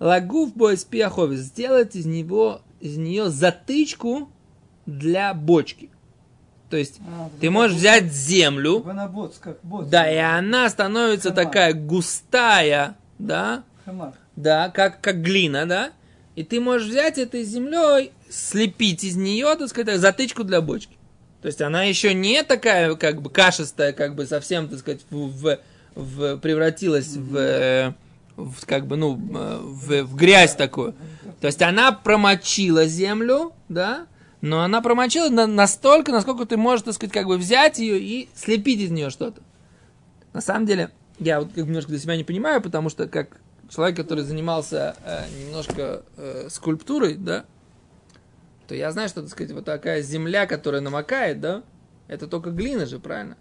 лагув 0.00 0.54
боеспиахобис 0.54 1.40
сделать 1.40 1.96
из 1.96 2.06
него 2.06 2.62
из 2.80 2.96
нее 2.96 3.28
затычку 3.30 4.30
для 4.86 5.34
бочки. 5.34 5.90
То 6.70 6.76
есть 6.76 7.00
А, 7.00 7.30
ты 7.40 7.50
можешь 7.50 7.72
как 7.72 7.80
взять 7.80 8.12
землю, 8.12 8.80
боц, 9.10 9.38
как 9.38 9.58
боц. 9.62 9.88
да, 9.88 10.10
и 10.10 10.16
она 10.16 10.68
становится 10.68 11.30
Хамар. 11.30 11.44
такая 11.46 11.72
густая, 11.74 12.96
да, 13.18 13.64
Хамар. 13.84 14.12
да, 14.36 14.68
как, 14.68 15.00
как 15.00 15.22
глина, 15.22 15.66
да, 15.66 15.90
и 16.36 16.44
ты 16.44 16.60
можешь 16.60 16.88
взять 16.88 17.18
этой 17.18 17.42
землей, 17.42 18.12
слепить 18.30 19.02
из 19.02 19.16
нее, 19.16 19.54
так 19.56 19.68
сказать, 19.68 19.98
затычку 19.98 20.44
для 20.44 20.60
бочки. 20.60 20.96
То 21.40 21.46
есть 21.46 21.62
она 21.62 21.84
еще 21.84 22.12
не 22.14 22.42
такая, 22.44 22.94
как 22.96 23.22
бы, 23.22 23.30
кашистая, 23.30 23.92
как 23.92 24.14
бы, 24.14 24.26
совсем, 24.26 24.68
так 24.68 24.78
сказать, 24.80 25.00
в, 25.10 25.16
в- 25.40 25.58
в- 25.98 26.36
превратилась 26.38 27.16
в, 27.16 27.36
э, 27.36 27.92
в, 28.36 28.64
как 28.66 28.86
бы, 28.86 28.96
ну, 28.96 29.16
э, 29.16 29.58
в, 29.62 30.02
в 30.04 30.16
грязь 30.16 30.54
такую. 30.54 30.94
То 31.40 31.46
есть 31.48 31.60
она 31.62 31.92
промочила 31.92 32.86
землю, 32.86 33.52
да, 33.68 34.06
но 34.40 34.62
она 34.62 34.80
промочила 34.80 35.28
на- 35.28 35.46
настолько, 35.46 36.12
насколько 36.12 36.46
ты 36.46 36.56
можешь, 36.56 36.84
так 36.84 36.94
сказать, 36.94 37.12
как 37.12 37.26
бы 37.26 37.36
взять 37.36 37.78
ее 37.78 37.98
и 38.00 38.28
слепить 38.34 38.80
из 38.80 38.90
нее 38.90 39.10
что-то. 39.10 39.42
На 40.32 40.40
самом 40.40 40.66
деле, 40.66 40.90
я 41.18 41.40
вот 41.40 41.48
как 41.52 41.64
немножко 41.66 41.90
для 41.90 41.98
себя 41.98 42.16
не 42.16 42.24
понимаю, 42.24 42.60
потому 42.62 42.88
что 42.90 43.08
как 43.08 43.36
человек, 43.68 43.96
который 43.96 44.22
занимался 44.24 44.94
э, 45.04 45.24
немножко 45.44 46.02
э, 46.16 46.46
скульптурой, 46.50 47.14
да, 47.16 47.44
то 48.68 48.74
я 48.74 48.92
знаю, 48.92 49.08
что, 49.08 49.22
так 49.22 49.30
сказать, 49.30 49.52
вот 49.52 49.64
такая 49.64 50.02
земля, 50.02 50.46
которая 50.46 50.80
намокает, 50.80 51.40
да, 51.40 51.62
это 52.06 52.26
только 52.28 52.50
глина 52.50 52.86
же, 52.86 52.98
правильно? 52.98 53.36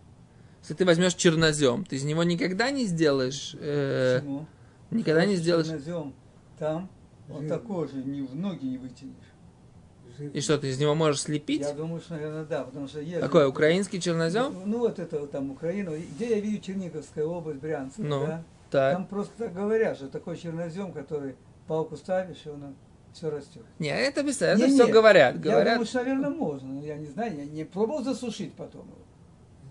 Если 0.68 0.74
ты 0.80 0.86
возьмешь 0.86 1.14
чернозем, 1.14 1.86
ты 1.86 1.96
из 1.96 2.04
него 2.04 2.24
никогда 2.24 2.72
не 2.72 2.84
сделаешь, 2.88 3.56
э, 3.58 4.18
Почему? 4.20 4.46
никогда 4.92 5.26
не 5.26 5.38
сделаешь, 5.38 5.68
Чернозем 5.68 6.14
Там 6.60 6.90
вот 7.30 7.44
Жир. 7.44 7.50
такой 7.50 7.88
же 7.88 8.04
ни 8.04 8.20
в 8.20 8.36
ноги 8.36 8.66
не 8.66 8.78
вытянешь. 8.78 10.34
И 10.34 10.42
что, 10.42 10.58
ты 10.58 10.68
из 10.68 10.78
него 10.78 10.94
можешь 10.94 11.22
слепить? 11.22 11.62
Я 11.62 11.72
думаю, 11.72 12.02
что, 12.02 12.16
наверное, 12.16 12.44
да, 12.44 12.66
потому 12.66 12.90
что 12.90 13.00
есть... 13.00 13.22
Какой, 13.22 13.44
же- 13.44 13.48
украинский 13.48 14.02
чернозем? 14.02 14.54
Ну, 14.66 14.80
вот 14.80 15.00
это 15.00 15.22
вот 15.22 15.32
там 15.32 15.52
Украина. 15.52 15.92
Где 16.16 16.32
я 16.32 16.40
видел 16.42 16.60
Черниговская 16.62 17.24
область, 17.24 17.60
Брянск, 17.62 18.00
Ну, 18.00 18.26
да? 18.26 18.44
Так. 18.70 18.94
Там 18.94 19.08
просто 19.08 19.32
так 19.38 19.54
говорят, 19.54 19.96
что 19.96 20.10
такой 20.10 20.36
чернозем, 20.36 20.92
который 20.92 21.36
палку 21.66 21.96
ставишь, 21.96 22.42
и 22.46 22.50
он 22.50 22.76
все 23.14 23.30
растет. 23.30 23.64
Не, 23.80 23.88
это 23.98 24.22
без 24.22 24.42
это 24.42 24.60
Не, 24.60 24.74
все 24.74 24.86
не, 24.88 24.92
говорят. 24.92 25.36
Я 25.36 25.40
Говорят. 25.42 25.74
думаю, 25.76 25.86
что, 25.86 26.00
наверное, 26.00 26.30
можно. 26.30 26.68
но 26.74 26.84
Я 26.84 26.98
не 26.98 27.06
знаю, 27.06 27.38
я 27.38 27.46
не 27.46 27.64
пробовал 27.64 28.04
засушить 28.04 28.54
потом 28.54 28.82
его. 28.82 28.98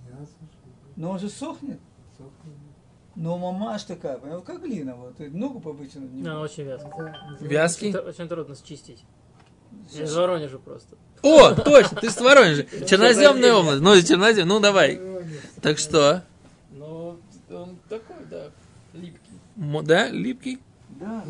Я 0.09 0.17
слушаю. 0.17 0.57
Но 0.97 1.11
он 1.11 1.19
же 1.19 1.29
сохнет. 1.29 1.79
Сохнет. 2.17 2.55
Но 3.15 3.38
мамаш 3.38 3.85
такая, 3.85 4.19
понял, 4.19 4.43
как 4.43 4.62
глина. 4.62 4.95
Вот. 4.95 5.17
Ты 5.17 5.31
ногу 5.31 5.61
повытянуть 5.61 6.12
не 6.12 6.23
Да, 6.23 6.35
можешь. 6.35 6.53
очень 6.53 6.65
вязко. 6.65 6.88
Это- 6.88 7.45
Вязкий? 7.45 7.88
Очень, 7.91 8.09
очень 8.09 8.29
трудно 8.29 8.55
счистить. 8.57 9.05
Из 9.93 10.15
Воронежа 10.15 10.59
просто. 10.59 10.97
О, 11.23 11.55
точно, 11.55 12.00
ты 12.00 12.11
с 12.11 12.21
Воронежа. 12.21 12.65
Черноземная 12.87 13.55
область. 13.55 13.81
Ну, 13.81 14.00
чернозем, 14.03 14.49
ну 14.49 14.61
давай. 14.61 15.00
Так 15.62 15.79
что? 15.79 16.23
Ну, 16.71 17.19
он 17.50 17.79
такой, 17.88 18.17
да, 18.31 18.50
липкий. 18.93 19.33
Да, 19.57 20.09
липкий? 20.09 20.59
Да, 21.00 21.25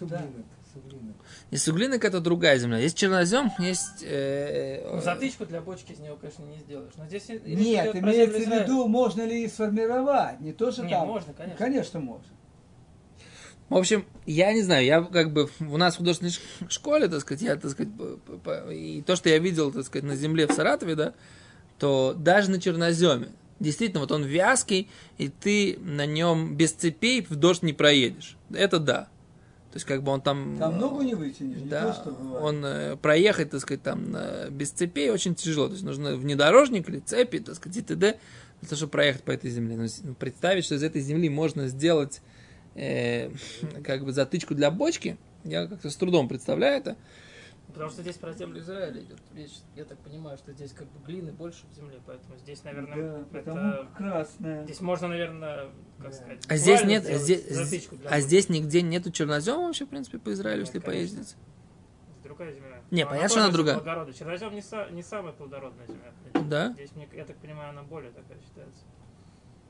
да. 0.00 0.22
Такое 0.72 1.58
суглинок? 1.58 2.04
Это 2.04 2.20
другая 2.20 2.58
земля. 2.58 2.78
Есть 2.78 2.96
чернозем, 2.96 3.50
есть... 3.58 4.02
э, 4.02 4.82
Ну, 4.90 4.98
э, 4.98 5.02
затычку 5.02 5.46
для 5.46 5.60
бочки 5.60 5.92
из 5.92 5.98
него, 5.98 6.16
конечно, 6.16 6.42
не 6.44 6.58
сделаешь. 6.58 6.92
Но 6.96 7.06
здесь 7.06 7.28
Нет, 7.28 7.94
имеется 7.94 8.38
в 8.38 8.62
виду, 8.62 8.88
можно 8.88 9.22
ли 9.22 9.46
сформировать. 9.48 10.40
Не 10.40 10.52
то, 10.52 10.70
что 10.72 10.82
Не, 10.84 10.90
там. 10.90 11.06
можно, 11.06 11.32
конечно. 11.32 11.58
Конечно, 11.58 12.00
можно. 12.00 12.26
В 13.68 13.76
общем, 13.76 14.04
я 14.26 14.52
не 14.52 14.60
знаю, 14.62 14.84
я 14.84 15.02
как 15.02 15.32
бы 15.32 15.48
у 15.60 15.76
нас 15.78 15.94
в 15.94 15.98
художественной 15.98 16.32
школе, 16.68 17.08
так 17.08 17.20
сказать, 17.20 17.42
я, 17.42 17.56
так 17.56 17.70
сказать, 17.70 17.90
и 18.70 19.02
то, 19.06 19.16
что 19.16 19.30
я 19.30 19.38
видел, 19.38 19.72
так 19.72 19.86
сказать, 19.86 20.04
на 20.04 20.14
земле 20.14 20.46
в 20.46 20.52
Саратове, 20.52 20.94
да, 20.94 21.14
то 21.78 22.12
даже 22.12 22.50
на 22.50 22.60
черноземе, 22.60 23.28
действительно, 23.60 24.00
вот 24.00 24.12
он 24.12 24.24
вязкий, 24.24 24.90
и 25.16 25.28
ты 25.28 25.78
на 25.80 26.04
нем 26.04 26.54
без 26.54 26.72
цепей 26.72 27.24
в 27.26 27.34
дождь 27.36 27.62
не 27.62 27.72
проедешь. 27.72 28.36
Это 28.52 28.78
да. 28.78 29.08
То 29.72 29.76
есть, 29.76 29.86
как 29.86 30.02
бы 30.02 30.12
он 30.12 30.20
там... 30.20 30.56
Там 30.58 30.74
э, 30.74 30.78
ногу 30.78 31.00
не 31.02 31.14
вытянешь, 31.14 31.56
не 31.56 31.64
Да, 31.68 31.86
то, 31.88 31.92
что 31.94 32.10
бывает. 32.12 32.44
он 32.44 32.64
э, 32.64 32.96
проехать, 32.96 33.50
так 33.50 33.60
сказать, 33.60 33.82
там 33.82 34.14
э, 34.14 34.50
без 34.50 34.70
цепей 34.70 35.10
очень 35.10 35.34
тяжело. 35.34 35.66
То 35.68 35.72
есть 35.72 35.84
нужно 35.84 36.14
внедорожник 36.14 36.88
или 36.90 36.98
цепи, 36.98 37.38
так 37.38 37.54
сказать, 37.54 37.78
и 37.78 37.80
т.д. 37.82 38.18
для 38.60 38.68
того, 38.68 38.76
чтобы 38.76 38.90
проехать 38.92 39.22
по 39.22 39.30
этой 39.30 39.50
земле. 39.50 39.76
Но 39.76 39.86
с- 39.88 40.02
представить, 40.18 40.66
что 40.66 40.74
из 40.74 40.82
этой 40.82 41.00
земли 41.00 41.30
можно 41.30 41.68
сделать 41.68 42.20
э, 42.74 43.30
как 43.84 44.04
бы 44.04 44.12
затычку 44.12 44.54
для 44.54 44.70
бочки, 44.70 45.16
я 45.44 45.66
как-то 45.66 45.88
с 45.90 45.96
трудом 45.96 46.28
представляю 46.28 46.76
это. 46.78 46.96
Потому 47.72 47.90
что 47.90 48.02
здесь 48.02 48.16
про 48.16 48.32
землю 48.32 48.60
Израиля 48.60 49.00
идет 49.02 49.18
речь. 49.34 49.54
Я 49.74 49.84
так 49.84 49.98
понимаю, 49.98 50.36
что 50.36 50.52
здесь 50.52 50.72
как 50.72 50.86
бы 50.88 51.04
глины 51.06 51.32
больше 51.32 51.66
в 51.70 51.74
земле, 51.74 52.00
поэтому 52.06 52.36
здесь, 52.38 52.62
наверное, 52.64 53.24
Да, 53.32 53.38
это... 53.38 53.88
красная. 53.96 54.64
Здесь 54.64 54.80
можно, 54.80 55.08
наверное, 55.08 55.70
как 55.98 56.10
Да. 56.10 56.12
сказать, 56.12 56.44
А 56.48 56.56
здесь 56.56 56.84
нет, 56.84 57.04
здесь, 57.04 57.88
а 58.08 58.20
здесь 58.20 58.48
нигде 58.48 58.82
нету 58.82 59.10
чернозема 59.10 59.66
вообще, 59.66 59.86
в 59.86 59.88
принципе, 59.88 60.18
по 60.18 60.32
Израилю, 60.32 60.60
Нет, 60.64 60.68
если 60.74 60.80
конечно. 60.80 61.16
поездить. 61.16 61.36
Другая 62.22 62.52
земля. 62.52 62.80
Не, 62.90 63.04
Но 63.04 63.10
понятно, 63.10 63.28
что 63.30 63.40
она 63.44 63.52
другая. 63.52 63.74
плодородная. 63.76 64.14
Чернозем 64.14 64.52
не, 64.54 64.60
са- 64.60 64.92
не 64.92 65.02
самая 65.02 65.32
плодородная 65.32 65.86
земля. 65.86 66.12
Да? 66.48 66.72
Здесь, 66.74 66.94
мне, 66.94 67.08
я 67.14 67.24
так 67.24 67.36
понимаю, 67.38 67.70
она 67.70 67.82
более 67.82 68.10
такая 68.12 68.38
считается. 68.40 68.84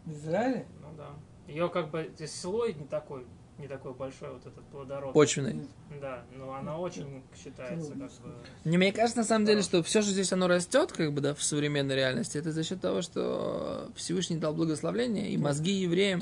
В 0.04 0.12
Израиле? 0.12 0.66
Ну 0.80 0.88
да. 0.96 1.10
Ее 1.46 1.68
как 1.68 1.90
бы 1.90 2.10
здесь 2.14 2.38
слой 2.38 2.74
не 2.74 2.84
такой, 2.84 3.26
не 3.58 3.68
такой 3.68 3.92
большой, 3.94 4.30
вот 4.32 4.44
этот 4.46 4.64
плодород. 4.66 5.12
Почвенный. 5.12 5.66
Да, 6.00 6.24
но 6.36 6.54
она 6.54 6.78
очень 6.78 7.22
считается 7.36 7.90
как 7.90 7.98
бы. 7.98 8.10
Не, 8.64 8.78
мне 8.78 8.92
кажется, 8.92 9.18
на 9.18 9.24
самом 9.24 9.46
деле, 9.46 9.62
что 9.62 9.82
все, 9.82 10.02
что 10.02 10.10
здесь 10.10 10.32
оно 10.32 10.48
растет, 10.48 10.92
как 10.92 11.12
бы, 11.12 11.20
да, 11.20 11.34
в 11.34 11.42
современной 11.42 11.94
реальности, 11.94 12.38
это 12.38 12.50
за 12.50 12.64
счет 12.64 12.80
того, 12.80 13.02
что 13.02 13.90
Всевышний 13.94 14.36
дал 14.36 14.54
благословление, 14.54 15.30
и 15.30 15.36
мозги 15.36 15.72
евреям 15.72 16.20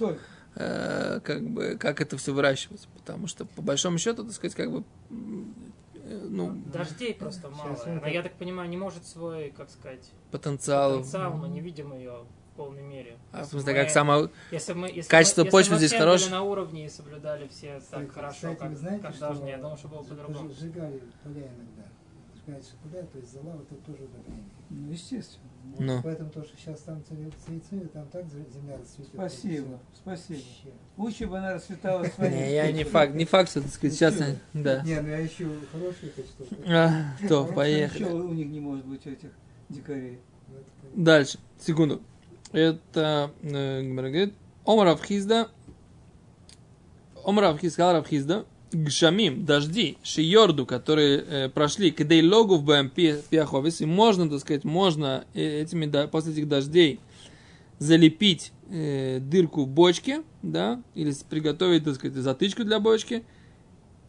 э, 0.57 1.21
как 1.23 1.43
бы, 1.49 1.77
как 1.79 2.01
это 2.01 2.17
все 2.17 2.33
выращивать. 2.33 2.89
Потому 2.99 3.27
что, 3.27 3.45
по 3.45 3.63
большому 3.63 3.99
счету, 3.99 4.25
так 4.25 4.33
сказать, 4.33 4.55
как 4.57 4.71
бы, 4.71 4.85
э, 5.11 6.21
ну, 6.29 6.61
Дождей 6.73 7.15
просто 7.15 7.49
мало. 7.51 7.79
Она, 7.87 8.01
так- 8.01 8.13
я 8.13 8.23
так 8.23 8.33
понимаю, 8.35 8.69
не 8.69 8.77
может 8.77 9.07
свой, 9.07 9.53
как 9.57 9.71
сказать, 9.71 10.11
потенциал. 10.31 10.99
потенциал, 10.99 11.35
мы 11.35 11.49
не 11.49 11.61
видим 11.61 11.93
ее 11.95 12.25
полной 12.61 12.83
мере. 12.83 13.17
А, 13.33 13.43
в 13.43 13.47
смысле, 13.47 13.73
мы- 13.73 13.79
как 13.81 13.91
само... 13.91 14.29
если 14.51 14.73
мы, 14.75 14.89
если 14.89 15.09
качество 15.09 15.41
мы, 15.41 15.47
если 15.47 15.57
почвы 15.57 15.73
мы 15.73 15.79
здесь 15.79 15.93
хорошее? 15.95 16.29
были 16.31 16.39
на 16.39 16.43
уровне 16.43 16.85
и 16.85 16.89
соблюдали 16.91 17.49
все 17.49 17.69
так 17.69 17.83
Кстати, 17.83 18.09
хорошо, 18.09 18.35
кстати, 18.35 18.59
как, 18.59 18.77
знаете, 18.77 19.03
как 19.03 19.15
что 19.15 19.27
должны, 19.29 19.49
я 19.49 19.57
думаю, 19.57 19.77
что 19.79 19.89
было 19.89 20.03
по-другому. 20.03 20.51
Сжигали 20.53 21.03
поля 21.25 21.49
иногда. 21.57 21.89
Сжигаются 22.37 22.73
поля, 22.83 23.03
то 23.05 23.19
есть 23.19 23.33
зала, 23.33 23.63
это 23.63 23.75
тоже 23.87 24.05
удобрение. 24.05 24.45
Ну, 24.69 24.93
естественно. 24.93 25.51
Ну. 25.79 26.01
Поэтому 26.03 26.31
то, 26.31 26.43
что 26.45 26.55
сейчас 26.59 26.81
там 26.81 27.03
цветы, 27.05 27.87
там 27.89 28.07
так 28.09 28.27
земля 28.27 28.77
расцветет. 28.79 29.13
Спасибо, 29.15 29.79
спасибо. 29.95 30.39
Вообще. 30.39 30.73
Лучше 30.99 31.27
бы 31.27 31.39
она 31.39 31.55
расцветала 31.55 32.05
своей. 32.05 32.35
Не, 32.35 32.55
я 32.55 32.73
не 32.73 32.85
факт, 32.85 33.15
не 33.15 33.25
факт, 33.25 33.51
что, 33.51 33.63
так 33.63 33.71
сказать, 33.71 33.95
сейчас... 33.95 34.21
я- 34.21 34.37
Да. 34.53 34.83
Не, 34.83 35.01
ну 35.01 35.09
я 35.09 35.25
ищу 35.27 35.49
хорошие 35.73 36.11
качества. 36.11 36.47
А, 36.67 37.15
то, 37.27 37.47
поехали. 37.47 38.05
Ничего 38.05 38.19
у 38.19 38.33
них 38.35 38.49
не 38.49 38.61
может 38.61 38.85
быть, 38.85 39.07
у 39.07 39.11
этих 39.11 39.31
дикарей. 39.71 40.19
Ну. 40.49 41.05
Дальше, 41.05 41.39
секунду. 41.59 42.03
Это 42.53 43.31
э, 43.43 43.83
говорит, 43.83 44.35
Омар 44.65 44.89
Авхизда, 44.89 45.49
Омар 47.25 47.45
Авхиз, 47.45 47.75
сказал 47.75 47.97
Авхизда, 47.97 48.45
Гшамим, 48.73 49.45
дожди, 49.45 49.99
шиорду, 50.03 50.65
которые 50.65 51.19
э, 51.19 51.49
прошли, 51.49 51.91
кидей 51.91 52.23
логу 52.23 52.57
в 52.57 52.65
БМ 52.65 52.91
пиаховис, 52.91 53.81
и 53.81 53.87
можно, 53.87 54.31
так 54.31 54.41
сказать, 54.41 54.65
можно 54.65 55.25
э, 55.35 55.63
этими, 55.63 55.87
да, 55.87 56.07
после 56.07 56.33
этих 56.33 56.49
дождей 56.49 57.01
залепить 57.81 58.53
э, 58.71 59.19
дырку 59.21 59.65
в 59.65 59.69
бочке, 59.69 60.23
да, 60.43 60.83
или 60.95 61.13
приготовить, 61.29 61.85
так 61.85 61.97
сказать, 61.97 62.17
затычку 62.17 62.63
для 62.63 62.79
бочки. 62.79 63.25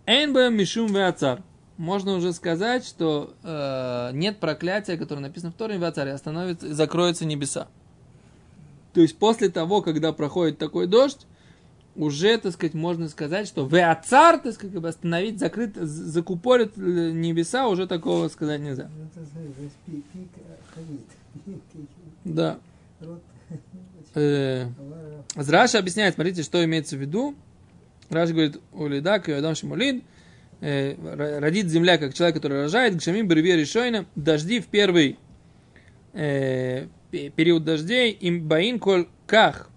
Энбэ 0.05 0.51
мишум 0.51 0.93
веацар. 0.93 1.41
Можно 1.77 2.15
уже 2.15 2.31
сказать, 2.33 2.85
что 2.85 3.33
э, 3.43 4.11
нет 4.13 4.39
проклятия, 4.39 4.97
которое 4.97 5.21
написано 5.21 5.51
в 5.51 5.55
Торе 5.55 5.77
веацаре, 5.77 6.11
остановится, 6.11 6.71
закроются 6.71 7.25
небеса. 7.25 7.67
То 8.93 9.01
есть 9.01 9.17
после 9.17 9.49
того, 9.49 9.81
когда 9.81 10.11
проходит 10.13 10.57
такой 10.57 10.87
дождь, 10.87 11.25
уже, 11.95 12.37
так 12.37 12.53
сказать, 12.53 12.73
можно 12.73 13.09
сказать, 13.09 13.47
что 13.47 13.65
веацар, 13.65 14.39
так 14.39 14.53
сказать, 14.53 14.73
как 14.73 14.81
бы 14.81 14.87
остановить, 14.87 15.39
закрыть, 15.39 15.75
з- 15.75 15.85
закупорит 16.11 16.77
э, 16.77 17.11
небеса, 17.11 17.67
уже 17.67 17.85
такого 17.87 18.27
сказать 18.29 18.61
нельзя. 18.61 18.89
Ну, 18.97 19.09
э. 19.85 21.53
Да. 22.23 22.59
Э. 24.15 24.67
Раша 25.35 25.79
объясняет, 25.79 26.15
смотрите, 26.15 26.43
что 26.43 26.63
имеется 26.63 26.95
в 26.97 26.99
виду. 26.99 27.35
Раша 28.09 28.33
говорит, 28.33 28.59
улидак 28.73 29.29
и 29.29 29.31
адам 29.31 29.55
шимулид, 29.55 30.03
ро- 30.61 31.39
родит 31.39 31.67
земля, 31.67 31.97
как 31.97 32.13
человек, 32.13 32.35
который 32.35 32.61
рожает, 32.63 32.95
гшамим 32.97 33.27
берве 33.27 33.55
решойна, 33.55 34.05
дожди 34.15 34.59
в 34.59 34.67
первый 34.67 35.17
э, 36.13 36.85
пе- 36.85 36.89
период 37.11 37.63
дождей, 37.63 38.11
им 38.11 38.47
баин 38.47 38.79
коль 38.79 39.07
ках. 39.27 39.69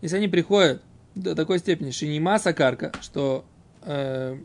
Если 0.00 0.16
они 0.16 0.28
приходят 0.28 0.82
до 1.14 1.34
такой 1.34 1.58
степени, 1.58 1.90
шинима 1.90 2.38
сакарка, 2.38 2.92
что 3.00 3.44
э, 3.82 4.36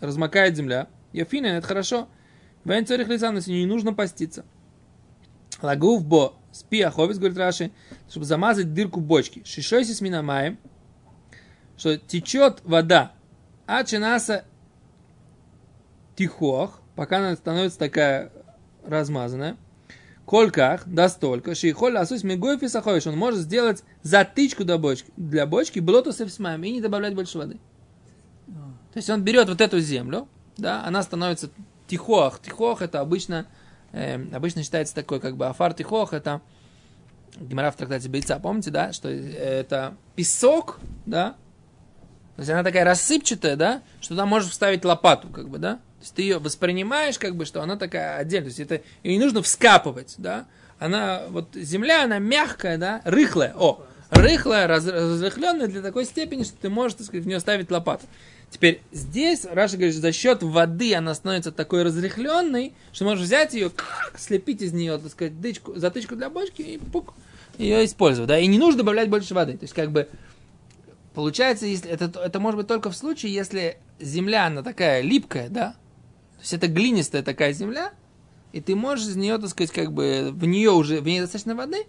размокает 0.00 0.56
земля, 0.56 0.88
яфина, 1.12 1.46
это 1.46 1.66
хорошо. 1.66 2.08
Баин 2.64 2.86
царих 2.86 3.08
лицанности, 3.08 3.50
не 3.50 3.66
нужно 3.66 3.92
поститься. 3.92 4.44
Лагув 5.60 6.04
бо 6.04 6.34
спи 6.52 6.80
аховец, 6.80 7.18
говорит 7.18 7.38
Раши, 7.38 7.70
чтобы 8.08 8.26
замазать 8.26 8.72
дырку 8.72 9.00
бочки. 9.00 9.42
Шишойси 9.44 9.92
с 9.92 10.00
минамаем, 10.00 10.58
что 11.76 11.98
течет 11.98 12.60
вода 12.64 13.12
от 13.66 13.88
чинаса 13.88 14.44
тихох, 16.16 16.80
пока 16.94 17.18
она 17.18 17.36
становится 17.36 17.78
такая 17.78 18.32
размазанная. 18.84 19.56
Кольках, 20.24 20.82
да 20.86 21.08
столько, 21.08 21.54
шейхоль 21.54 21.96
асусь 21.96 22.22
мегоев 22.22 22.62
и 22.62 22.68
саховиш, 22.68 23.06
он 23.06 23.16
может 23.16 23.40
сделать 23.40 23.82
затычку 24.02 24.64
для 24.64 24.78
бочки, 24.78 25.10
для 25.16 25.46
бочки, 25.46 25.80
блоту 25.80 26.12
с 26.12 26.20
и 26.20 26.70
не 26.70 26.80
добавлять 26.80 27.14
больше 27.14 27.38
воды. 27.38 27.58
То 28.46 28.98
есть 28.98 29.10
он 29.10 29.22
берет 29.22 29.48
вот 29.48 29.60
эту 29.60 29.80
землю, 29.80 30.28
да, 30.56 30.84
она 30.84 31.02
становится 31.02 31.50
тихох. 31.86 32.40
Тихох 32.40 32.82
это 32.82 33.00
обычно, 33.00 33.46
э, 33.92 34.14
обычно 34.34 34.62
считается 34.62 34.94
такой, 34.94 35.18
как 35.18 35.36
бы 35.36 35.46
афар 35.46 35.74
тихох, 35.74 36.12
это 36.12 36.40
Гимара 37.40 37.70
в 37.70 37.76
трактате 37.76 38.08
Бейца, 38.08 38.38
помните, 38.38 38.70
да, 38.70 38.92
что 38.92 39.08
это 39.08 39.96
песок, 40.14 40.78
да, 41.06 41.36
то 42.36 42.40
есть 42.40 42.50
она 42.50 42.62
такая 42.62 42.84
рассыпчатая, 42.84 43.56
да, 43.56 43.82
что 44.00 44.10
туда 44.10 44.26
можешь 44.26 44.50
вставить 44.50 44.84
лопату, 44.84 45.28
как 45.28 45.48
бы, 45.48 45.58
да, 45.58 45.80
есть 46.02 46.14
ты 46.14 46.22
ее 46.22 46.38
воспринимаешь, 46.38 47.18
как 47.18 47.36
бы, 47.36 47.44
что 47.44 47.62
она 47.62 47.76
такая 47.76 48.16
отдельная, 48.16 48.50
то 48.50 48.58
есть 48.58 48.60
это 48.60 48.82
ее 49.02 49.16
не 49.16 49.22
нужно 49.22 49.42
вскапывать, 49.42 50.14
да, 50.18 50.46
она, 50.78 51.22
вот 51.28 51.54
земля, 51.54 52.04
она 52.04 52.18
мягкая, 52.18 52.76
да, 52.78 53.02
рыхлая, 53.04 53.54
о, 53.56 53.84
рыхлая, 54.10 54.66
раз, 54.66 54.86
разрыхленная 54.86 55.68
для 55.68 55.80
такой 55.80 56.04
степени, 56.04 56.44
что 56.44 56.56
ты 56.60 56.68
можешь, 56.68 56.98
так 56.98 57.06
сказать, 57.06 57.24
в 57.24 57.28
нее 57.28 57.40
ставить 57.40 57.70
лопату. 57.70 58.06
Теперь 58.50 58.82
здесь 58.92 59.46
Раша 59.50 59.76
говорит, 59.78 59.94
за 59.94 60.12
счет 60.12 60.42
воды 60.42 60.94
она 60.94 61.14
становится 61.14 61.52
такой 61.52 61.84
разрыхленной, 61.84 62.74
что 62.92 63.06
можешь 63.06 63.24
взять 63.24 63.54
ее, 63.54 63.72
слепить 64.14 64.60
из 64.60 64.74
нее, 64.74 64.98
так 64.98 65.10
сказать, 65.10 65.40
дычку, 65.40 65.74
затычку 65.76 66.16
для 66.16 66.28
бочки 66.28 66.60
и 66.60 66.78
пук, 66.78 67.14
ее 67.56 67.84
использовать. 67.86 68.28
Да? 68.28 68.38
И 68.38 68.46
не 68.46 68.58
нужно 68.58 68.78
добавлять 68.78 69.08
больше 69.08 69.32
воды. 69.32 69.52
То 69.52 69.64
есть, 69.64 69.72
как 69.72 69.90
бы, 69.90 70.06
получается, 71.14 71.64
если 71.64 71.90
это, 71.90 72.12
это 72.20 72.40
может 72.40 72.58
быть 72.58 72.66
только 72.66 72.90
в 72.90 72.96
случае, 72.96 73.32
если 73.32 73.78
земля, 73.98 74.46
она 74.46 74.62
такая 74.62 75.00
липкая, 75.00 75.48
да? 75.48 75.74
То 76.42 76.44
есть 76.44 76.54
это 76.54 76.66
глинистая 76.66 77.22
такая 77.22 77.52
земля, 77.52 77.92
и 78.50 78.60
ты 78.60 78.74
можешь 78.74 79.06
из 79.06 79.14
нее, 79.14 79.38
так 79.38 79.48
сказать, 79.48 79.70
как 79.70 79.92
бы 79.92 80.30
в 80.32 80.44
нее 80.44 80.70
уже, 80.72 81.00
в 81.00 81.04
ней 81.04 81.20
достаточно 81.20 81.54
воды. 81.54 81.86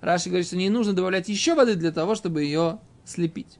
Раши 0.00 0.30
говорит, 0.30 0.46
что 0.46 0.56
не 0.56 0.70
нужно 0.70 0.94
добавлять 0.94 1.28
еще 1.28 1.54
воды 1.54 1.74
для 1.74 1.92
того, 1.92 2.14
чтобы 2.14 2.42
ее 2.42 2.78
слепить. 3.04 3.58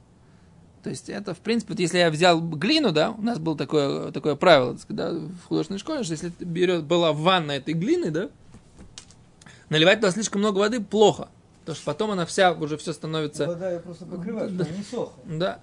То 0.81 0.89
есть 0.89 1.09
это, 1.09 1.35
в 1.35 1.37
принципе, 1.37 1.73
вот 1.73 1.79
если 1.79 1.99
я 1.99 2.09
взял 2.09 2.41
глину, 2.41 2.91
да, 2.91 3.11
у 3.11 3.21
нас 3.21 3.37
было 3.37 3.55
такое, 3.55 4.11
такое 4.11 4.33
правило, 4.33 4.71
так 4.71 4.81
сказать, 4.81 4.97
да, 4.97 5.11
в 5.13 5.47
художественной 5.47 5.77
школе, 5.77 6.03
что 6.03 6.13
если 6.13 6.29
ты 6.29 6.43
берет, 6.43 6.85
была 6.85 7.13
ванна 7.13 7.51
этой 7.51 7.75
глины, 7.75 8.09
да, 8.09 8.31
наливать 9.69 9.99
туда 9.99 10.09
слишком 10.09 10.41
много 10.41 10.57
воды 10.57 10.81
плохо. 10.81 11.29
Потому 11.59 11.75
что 11.75 11.85
потом 11.85 12.09
она 12.09 12.25
вся, 12.25 12.53
уже 12.53 12.77
все 12.77 12.93
становится... 12.93 13.45
Вода 13.45 13.71
ее 13.73 13.79
просто 13.79 14.07
покрывает, 14.07 14.57
Да. 14.57 14.65
не 14.75 14.83
сохнет. 14.83 15.37
Да. 15.37 15.59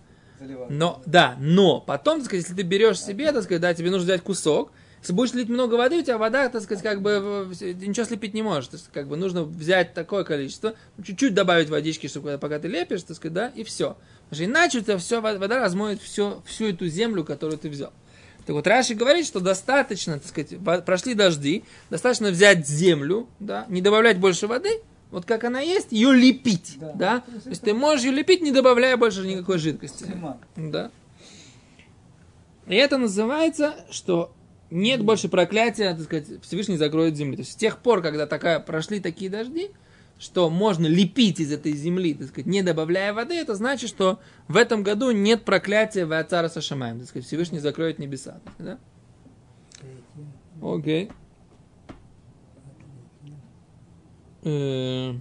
Но, 0.69 1.03
да, 1.07 1.37
но 1.41 1.81
потом, 1.81 2.19
так 2.19 2.27
сказать, 2.27 2.45
если 2.45 2.55
ты 2.55 2.63
берешь 2.63 3.01
себе, 3.01 3.33
так 3.33 3.43
сказать, 3.45 3.61
да, 3.61 3.75
тебе 3.75 3.91
нужно 3.91 4.05
взять 4.05 4.23
кусок, 4.23 4.71
если 5.01 5.13
будешь 5.13 5.33
лить 5.33 5.49
много 5.49 5.75
воды, 5.75 5.99
у 5.99 6.03
тебя 6.03 6.19
вода, 6.19 6.49
так 6.49 6.63
сказать, 6.63 6.83
как 6.83 7.03
бы 7.03 7.49
ничего 7.61 8.05
слепить 8.05 8.35
не 8.35 8.43
можешь. 8.43 8.69
То 8.69 8.77
есть, 8.77 8.91
как 8.93 9.07
бы 9.07 9.17
нужно 9.17 9.45
взять 9.45 9.95
такое 9.95 10.25
количество, 10.25 10.75
чуть-чуть 11.05 11.35
добавить 11.35 11.69
водички, 11.69 12.09
чтобы 12.09 12.37
пока 12.39 12.59
ты 12.59 12.69
лепишь, 12.69 13.03
так 13.05 13.17
сказать, 13.17 13.33
да, 13.33 13.53
и 13.55 13.63
все. 13.63 13.97
Потому 14.29 14.35
что 14.35 14.45
иначе 14.45 14.79
у 14.79 14.81
тебя 14.81 14.99
все, 14.99 15.21
вода 15.21 15.61
размоет 15.61 16.03
все, 16.03 16.43
всю 16.47 16.67
эту 16.67 16.89
землю, 16.89 17.25
которую 17.25 17.59
ты 17.59 17.69
взял. 17.69 17.93
Так 18.45 18.55
вот, 18.55 18.67
Раши 18.67 18.95
говорит, 18.95 19.27
что 19.27 19.41
достаточно, 19.41 20.19
так 20.19 20.27
сказать, 20.27 20.85
прошли 20.85 21.15
дожди, 21.15 21.65
достаточно 21.91 22.31
взять 22.31 22.67
землю, 22.67 23.29
да, 23.39 23.67
не 23.69 23.83
добавлять 23.83 24.19
больше 24.19 24.47
воды, 24.47 24.81
вот 25.11 25.25
как 25.25 25.45
она 25.45 25.61
есть, 25.61 25.93
ее 25.93 26.13
лепить, 26.13 26.77
да. 26.79 26.93
Да. 26.95 27.21
То 27.21 27.49
есть 27.49 27.63
ты 27.63 27.73
можешь 27.73 28.05
ее 28.05 28.13
лепить, 28.13 28.43
не 28.43 28.53
добавляя 28.53 28.97
больше 28.97 29.27
никакой 29.27 29.59
жидкости. 29.59 30.05
Слиман. 30.05 30.37
Да. 30.57 30.91
И 32.67 32.75
это 32.75 32.99
называется, 32.99 33.75
что 33.91 34.35
нет 34.71 35.03
больше 35.03 35.29
проклятия, 35.29 35.95
так 35.95 36.03
сказать, 36.03 36.43
Всевышний 36.43 36.77
закроет 36.77 37.17
земли. 37.17 37.37
То 37.37 37.41
есть 37.41 37.53
с 37.53 37.57
тех 37.57 37.79
пор, 37.79 38.03
когда 38.03 38.27
такая, 38.27 38.61
прошли 38.61 39.01
такие 39.01 39.31
дожди, 39.31 39.71
что 40.19 40.51
можно 40.51 40.87
лепить 40.87 41.41
из 41.41 41.53
этой 41.53 41.73
земли, 41.73 42.13
так 42.13 42.29
сказать, 42.29 42.47
не 42.47 42.63
добавляя 42.63 43.15
воды, 43.15 43.35
это 43.35 43.55
значит, 43.55 43.89
что 43.89 44.21
в 44.49 44.57
этом 44.57 44.83
году 44.83 45.11
нет 45.13 45.45
проклятия 45.45 46.05
в 46.05 46.13
Ацара 46.13 46.49
Сашамаем. 46.49 46.99
Так 46.99 47.09
сказать, 47.09 47.27
Всевышний 47.27 47.61
закроет 47.61 47.99
небеса. 47.99 48.41
Да? 48.59 48.79
Окей. 50.61 51.07
Э, 51.07 51.28
И 54.43 55.21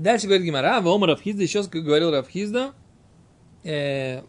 дальше 0.00 0.26
говорит 0.26 0.44
Гимара, 0.44 0.80
Вома 0.80 1.06
Равхизда, 1.06 1.42
еще 1.42 1.62
как 1.64 1.82
говорил 1.82 2.10
Равхизда, 2.10 2.72
э, 3.64 4.22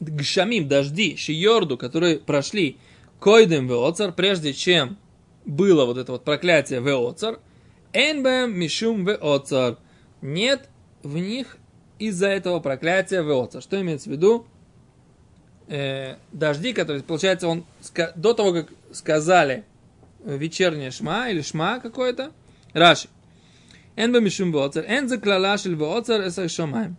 гшамим, 0.00 0.68
дожди, 0.68 1.16
шиорду, 1.16 1.76
которые 1.76 2.18
прошли 2.18 2.78
койдем 3.18 3.66
веоцар, 3.66 4.12
прежде 4.12 4.54
чем 4.54 4.96
было 5.44 5.84
вот 5.84 5.98
это 5.98 6.12
вот 6.12 6.24
проклятие 6.24 6.80
веоцар, 6.80 7.40
энбэм 7.92 8.58
мишум 8.58 9.04
веоцар, 9.04 9.78
нет 10.22 10.68
в 11.02 11.18
них 11.18 11.58
из-за 11.98 12.28
этого 12.28 12.60
проклятия 12.60 13.22
веоцар. 13.22 13.62
Что 13.62 13.80
имеется 13.80 14.08
в 14.08 14.12
виду? 14.12 14.46
Э, 15.66 16.16
дожди, 16.32 16.72
которые, 16.72 17.02
получается, 17.02 17.48
он 17.48 17.64
до 18.16 18.32
того, 18.32 18.52
как 18.52 18.68
сказали 18.92 19.64
вечернее 20.36 20.90
шма 20.90 21.30
или 21.30 21.40
шма 21.40 21.80
какое-то, 21.80 22.32
Раши. 22.72 23.08
Эн 23.96 24.12
ба 24.12 24.20
мишум 24.20 24.52
вооцер, 24.52 24.84
эн 24.86 25.08
за 25.08 25.18
клала 25.18 25.56
шель 25.58 25.74
вооцер 25.74 26.26
эсах 26.26 26.50
шомаем. 26.50 26.96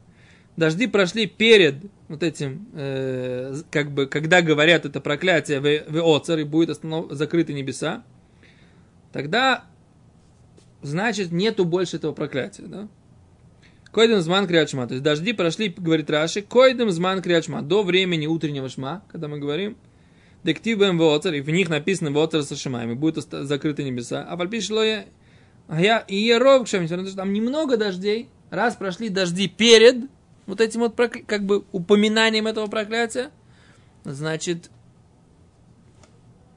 Дожди 0.57 0.87
прошли 0.87 1.25
перед 1.25 1.75
вот 2.09 2.23
этим, 2.23 2.67
э, 2.73 3.61
как 3.71 3.91
бы, 3.91 4.07
когда 4.07 4.41
говорят 4.41 4.85
это 4.85 4.99
проклятие 4.99 5.61
вооцер 5.87 6.39
и 6.39 6.43
будет 6.43 6.71
останов... 6.71 7.11
закрыты 7.11 7.53
небеса, 7.53 8.03
тогда, 9.13 9.63
значит, 10.81 11.31
нету 11.31 11.63
больше 11.63 11.95
этого 11.95 12.11
проклятия, 12.11 12.63
да? 12.63 12.89
Койдем 13.91 14.21
зман 14.21 14.47
криачма. 14.47 14.85
То 14.87 14.95
есть 14.95 15.03
дожди 15.03 15.33
прошли, 15.33 15.73
говорит 15.75 16.09
Раши, 16.09 16.41
койдем 16.41 16.91
зман 16.91 17.21
криачма. 17.21 17.61
До 17.61 17.81
времени 17.81 18.27
утреннего 18.27 18.69
шма, 18.69 19.03
когда 19.09 19.27
мы 19.27 19.39
говорим, 19.39 19.77
дектив 20.43 20.77
бэм 20.77 20.97
вооцер, 20.97 21.33
и 21.33 21.41
в 21.41 21.49
них 21.49 21.69
написано 21.69 22.11
вооцер 22.11 22.43
со 22.43 22.55
шамами, 22.55 22.93
будут 22.93 23.27
закрыты 23.31 23.83
небеса. 23.83 24.25
А 24.27 24.37
пальпишло 24.37 24.83
я, 24.83 25.05
а 25.67 25.81
я 25.81 25.99
и 25.99 26.15
Еров, 26.15 26.69
там 26.69 27.33
немного 27.33 27.77
дождей, 27.77 28.29
раз 28.49 28.75
прошли 28.75 29.09
дожди 29.09 29.47
перед 29.47 30.09
вот 30.45 30.61
этим 30.61 30.81
вот 30.81 30.95
как 30.95 31.45
бы 31.45 31.63
упоминанием 31.71 32.47
этого 32.47 32.67
проклятия, 32.67 33.29
значит, 34.03 34.71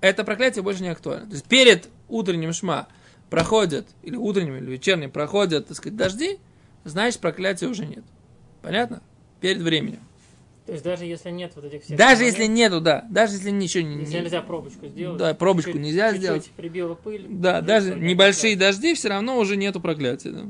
это 0.01 0.25
проклятие 0.25 0.62
больше 0.62 0.83
не 0.83 0.88
актуально. 0.88 1.27
То 1.27 1.33
есть 1.33 1.45
перед 1.45 1.88
утренним 2.09 2.53
шма 2.53 2.88
проходят, 3.31 3.87
или 4.03 4.16
утренним, 4.16 4.57
или 4.57 4.71
вечерним 4.71 5.11
проходят, 5.11 5.68
так 5.68 5.77
сказать, 5.77 5.97
дожди, 5.97 6.38
значит, 6.85 7.21
проклятия 7.21 7.66
уже 7.66 7.87
нет. 7.87 8.05
Понятно? 8.62 9.03
Перед 9.40 9.61
временем. 9.61 10.01
То 10.66 10.72
есть 10.72 10.85
даже 10.85 11.05
если 11.05 11.31
нет 11.31 11.53
вот 11.57 11.64
этих 11.64 11.83
всех... 11.83 11.98
Даже 11.98 12.22
если 12.25 12.46
нету, 12.46 12.81
да, 12.81 13.05
даже 13.11 13.35
если 13.35 13.51
ничего 13.51 13.85
не... 13.85 14.01
Если 14.01 14.20
нельзя 14.20 14.42
пробочку 14.42 14.87
сделать. 14.87 15.18
Да, 15.18 15.35
пробочку 15.35 15.72
чуть-чуть- 15.72 15.85
нельзя 15.85 16.09
чуть-чуть 16.11 16.22
сделать. 16.22 16.51
прибила 16.57 16.94
пыль. 16.94 17.27
Да, 17.29 17.61
даже 17.61 17.94
небольшие 17.96 18.57
проклятия. 18.57 18.81
дожди, 18.81 18.94
все 18.94 19.09
равно 19.09 19.38
уже 19.38 19.57
нету 19.57 19.81
проклятия. 19.81 20.31
Да. 20.31 20.46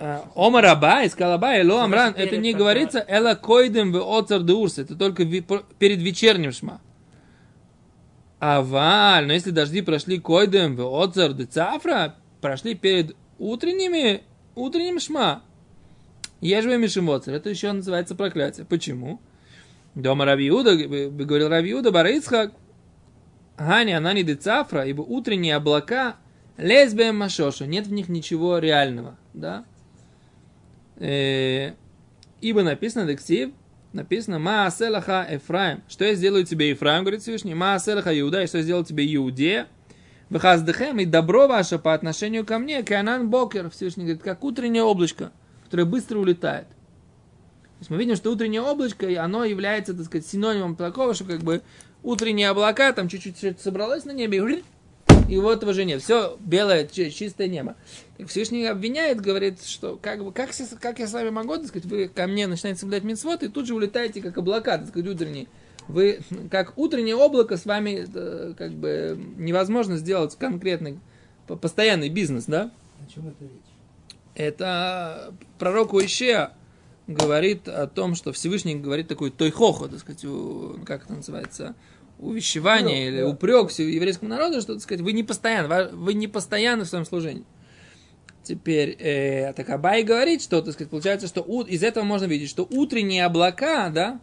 Э, 0.00 0.20
Омар 0.34 0.64
Абай, 0.64 1.10
сказал 1.10 1.34
Абай, 1.34 1.60
Эло 1.60 1.82
Амран, 1.82 2.14
это 2.16 2.38
не 2.38 2.54
говорится 2.54 3.04
Эла 3.06 3.34
койдем 3.34 3.92
в 3.92 4.18
оцар 4.18 4.42
де 4.42 4.54
урс, 4.54 4.78
это 4.78 4.96
только 4.96 5.26
перед 5.26 6.00
вечерним 6.00 6.52
шма. 6.52 6.80
Аваль, 8.38 9.26
но 9.26 9.34
если 9.34 9.50
дожди 9.50 9.82
прошли 9.82 10.18
койдем 10.18 10.74
в 10.74 11.02
оцар 11.02 11.34
де 11.34 11.44
цафра, 11.44 12.16
прошли 12.40 12.74
перед 12.74 13.14
утренними, 13.38 14.22
утренним 14.54 15.00
шма, 15.00 15.42
ежве 16.40 16.78
мишимоцер, 16.78 17.34
это 17.34 17.50
еще 17.50 17.72
называется 17.72 18.14
проклятие. 18.14 18.66
Почему? 18.66 19.20
Дома 19.94 20.24
Равиуда, 20.24 20.76
говорил 20.76 21.48
Равиуда, 21.48 21.90
Барыцхак, 21.90 22.52
Гани, 23.58 23.92
Анани 23.92 24.22
де 24.22 24.36
цафра, 24.36 24.86
ибо 24.86 25.02
утренние 25.02 25.56
облака 25.56 26.16
лесбием 26.56 27.18
машоша, 27.18 27.66
нет 27.66 27.86
в 27.86 27.92
них 27.92 28.08
ничего 28.08 28.58
реального, 28.58 29.16
да? 29.34 29.64
Э, 30.96 31.72
ибо 32.40 32.62
написано 32.62 33.06
дексив, 33.06 33.50
написано 33.92 34.38
Мааселаха 34.38 35.26
Эфраим. 35.30 35.82
Что 35.88 36.04
я 36.04 36.14
сделаю 36.14 36.44
тебе, 36.44 36.70
Ефраим, 36.70 37.02
говорит 37.02 37.22
Всевышний, 37.22 37.54
Мааселаха 37.54 38.18
Иуда, 38.18 38.42
и 38.42 38.46
что 38.46 38.58
я 38.58 38.64
сделал 38.64 38.84
тебе 38.84 39.14
Иудея, 39.14 39.66
Бехаздехем, 40.28 40.98
и 41.00 41.06
добро 41.06 41.48
ваше 41.48 41.78
по 41.78 41.92
отношению 41.92 42.46
ко 42.46 42.58
мне, 42.58 42.82
Канан 42.82 43.30
Бокер, 43.30 43.68
Всевышний 43.70 44.04
говорит, 44.04 44.22
как 44.22 44.44
утреннее 44.44 44.84
облачко, 44.84 45.32
которое 45.70 45.84
быстро 45.84 46.18
улетает. 46.18 46.66
То 46.66 47.78
есть 47.78 47.90
мы 47.90 47.96
видим, 47.96 48.16
что 48.16 48.32
утреннее 48.32 48.60
облачко, 48.60 49.06
оно 49.22 49.44
является, 49.44 49.94
так 49.94 50.04
сказать, 50.04 50.26
синонимом 50.26 50.74
такого, 50.74 51.14
что 51.14 51.24
как 51.24 51.40
бы 51.42 51.62
утренние 52.02 52.48
облака, 52.50 52.92
там 52.92 53.08
чуть-чуть 53.08 53.60
собралось 53.60 54.04
на 54.04 54.10
небе, 54.10 54.64
и 55.28 55.38
вот 55.38 55.62
уже 55.62 55.84
нет. 55.84 56.02
Все 56.02 56.36
белое, 56.40 56.88
чи- 56.90 57.12
чистое 57.12 57.46
небо. 57.46 57.76
Так 58.18 58.26
Всевышний 58.26 58.66
обвиняет, 58.66 59.20
говорит, 59.20 59.62
что 59.62 59.96
как, 59.96 60.24
бы, 60.24 60.32
как, 60.32 60.50
как 60.80 60.98
я 60.98 61.06
с 61.06 61.12
вами 61.12 61.30
могу, 61.30 61.56
так 61.56 61.68
сказать, 61.68 61.86
вы 61.86 62.08
ко 62.08 62.26
мне 62.26 62.48
начинаете 62.48 62.80
соблюдать 62.80 63.04
митцвот, 63.04 63.44
и 63.44 63.48
тут 63.48 63.68
же 63.68 63.74
улетаете, 63.76 64.20
как 64.20 64.36
облака, 64.38 64.76
так 64.76 64.88
сказать, 64.88 65.08
утренние. 65.08 65.46
Вы, 65.86 66.18
как 66.50 66.76
утреннее 66.76 67.14
облако, 67.14 67.56
с 67.56 67.64
вами 67.64 68.08
э, 68.12 68.54
как 68.58 68.72
бы 68.72 69.16
невозможно 69.36 69.98
сделать 69.98 70.34
конкретный, 70.36 70.98
по- 71.46 71.54
постоянный 71.54 72.08
бизнес, 72.08 72.46
да? 72.46 72.72
О 73.00 73.12
чем 73.12 73.28
это 73.28 73.44
речь? 73.44 73.69
Это 74.34 75.34
пророк 75.58 75.92
Уишеа 75.92 76.52
говорит 77.06 77.68
о 77.68 77.86
том, 77.86 78.14
что 78.14 78.32
Всевышний 78.32 78.76
говорит 78.76 79.08
такой 79.08 79.30
тойхохо, 79.30 79.88
так 79.88 79.98
сказать, 79.98 80.24
у- 80.24 80.78
как 80.86 81.04
это 81.04 81.14
называется, 81.14 81.74
увещевание 82.18 83.08
Упрек, 83.08 83.12
или 83.14 83.20
да. 83.22 83.28
упрек 83.28 83.70
еврейскому 83.72 84.30
народу, 84.30 84.60
что, 84.60 84.74
так 84.74 84.82
сказать, 84.82 85.00
вы 85.02 85.12
не 85.12 85.22
постоянно, 85.24 85.90
вы 85.92 86.14
не 86.14 86.28
постоянны 86.28 86.84
в 86.84 86.88
своем 86.88 87.04
служении. 87.04 87.44
Теперь, 88.42 88.90
э, 88.98 89.52
так 89.54 89.68
Абай 89.70 90.02
говорит, 90.02 90.42
что, 90.42 90.62
так 90.62 90.72
сказать, 90.74 90.90
получается, 90.90 91.26
что 91.26 91.42
у- 91.42 91.62
из 91.62 91.82
этого 91.82 92.04
можно 92.04 92.26
видеть, 92.26 92.48
что 92.48 92.66
утренние 92.70 93.24
облака, 93.26 93.90
да, 93.90 94.20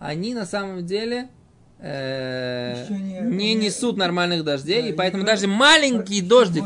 они 0.00 0.34
на 0.34 0.46
самом 0.46 0.84
деле 0.86 1.28
э, 1.82 2.86
не- 2.90 3.20
не 3.20 3.54
не- 3.54 3.54
несут 3.66 3.96
нормальных 3.96 4.44
дождей, 4.44 4.82
Да, 4.82 4.88
и 4.88 4.92
поэтому 4.92 5.24
даже 5.24 5.46
маленький 5.48 6.20
дождик, 6.22 6.64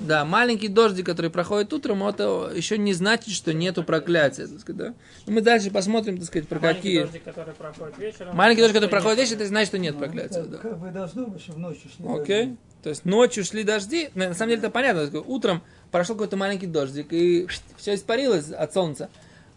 да, 0.00 0.24
маленький 0.24 0.68
дождик, 0.68 1.06
который 1.06 1.30
проходит 1.30 1.72
утром, 1.72 2.02
это 2.04 2.50
еще 2.54 2.76
не 2.76 2.92
значит, 2.92 3.32
что 3.34 3.54
нету 3.54 3.84
проклятия. 3.84 4.46
Так 4.48 4.60
сказать, 4.60 4.76
да? 4.76 4.94
Ну, 5.26 5.32
Мы 5.34 5.40
дальше 5.40 5.70
посмотрим, 5.70 6.16
так 6.18 6.26
сказать, 6.26 6.48
про 6.48 6.58
Маленький 6.58 6.80
какие. 6.80 7.00
дождик, 7.02 7.24
который 7.24 7.54
проходит 7.54 7.98
вечером. 7.98 8.36
Маленький 8.36 8.60
дождик, 8.62 8.76
который 8.76 8.90
проходит 8.90 9.18
нет. 9.18 9.26
вечер, 9.28 9.36
это 9.40 9.46
значит, 9.48 9.68
что 9.68 9.78
нет 9.78 9.94
Ну, 9.94 10.00
проклятия. 10.00 10.42
Да. 10.42 10.58
Как 10.58 10.78
бы 10.78 10.90
должно 10.90 11.26
быть, 11.26 11.40
что 11.42 11.52
в 11.52 11.58
ночь 11.58 11.78
шли 11.96 12.06
Окей. 12.08 12.44
дожди. 12.46 12.56
То 12.82 12.88
есть 12.88 13.04
ночью 13.04 13.44
шли 13.44 13.62
дожди. 13.62 14.10
На 14.16 14.34
самом 14.34 14.50
деле 14.50 14.58
это 14.62 14.70
понятно. 14.70 15.20
Утром 15.20 15.62
прошел 15.92 16.16
какой-то 16.16 16.36
маленький 16.36 16.66
дождик, 16.66 17.12
и 17.12 17.46
все 17.76 17.94
испарилось 17.94 18.50
от 18.50 18.74
солнца. 18.74 19.08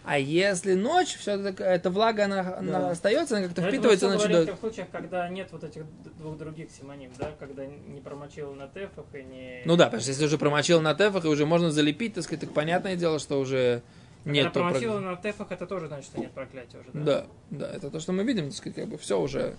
А 0.07 0.17
если 0.19 0.73
ночь, 0.73 1.15
все 1.15 1.31
эта 1.33 1.89
влага, 1.89 2.25
она, 2.25 2.57
она 2.57 2.89
остается, 2.91 3.37
она 3.37 3.47
как-то 3.47 3.61
Но 3.61 3.67
впитывается, 3.69 4.07
она 4.07 4.17
в 4.17 4.21
чудо- 4.23 4.45
тех 4.45 4.59
случаях, 4.59 4.87
когда 4.91 5.27
нет 5.29 5.49
вот 5.51 5.63
этих 5.63 5.83
двух 6.17 6.37
других 6.37 6.69
симоним, 6.71 7.11
да, 7.17 7.31
когда 7.39 7.65
не 7.65 8.01
промочил 8.01 8.53
на 8.53 8.67
тефах 8.67 9.05
и 9.13 9.23
не... 9.23 9.61
Ну 9.65 9.75
да, 9.75 9.85
потому 9.85 10.01
что 10.01 10.11
если 10.11 10.25
уже 10.25 10.37
промочил 10.37 10.81
на 10.81 10.93
тефах, 10.93 11.25
и 11.25 11.27
уже 11.27 11.45
можно 11.45 11.71
залепить, 11.71 12.13
так 12.13 12.23
сказать, 12.23 12.41
так 12.41 12.53
понятное 12.53 12.95
дело, 12.95 13.19
что 13.19 13.39
уже 13.39 13.81
Когда 14.23 14.31
нет 14.41 14.53
промочил 14.53 14.99
на 14.99 15.15
тефах, 15.15 15.51
это 15.51 15.65
тоже 15.65 15.87
значит, 15.87 16.05
что 16.05 16.19
нет 16.19 16.31
проклятия 16.31 16.77
уже, 16.77 16.89
да? 16.93 17.01
Да, 17.03 17.25
да, 17.49 17.71
это 17.71 17.89
то, 17.89 17.99
что 17.99 18.11
мы 18.11 18.23
видим, 18.23 18.45
так 18.45 18.55
сказать, 18.55 18.75
как 18.75 18.87
бы 18.87 18.97
все 18.97 19.19
уже, 19.19 19.55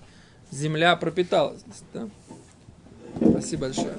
земля 0.51 0.95
пропиталась. 0.97 1.65
Да? 1.93 2.09
Спасибо 3.21 3.63
большое. 3.63 3.97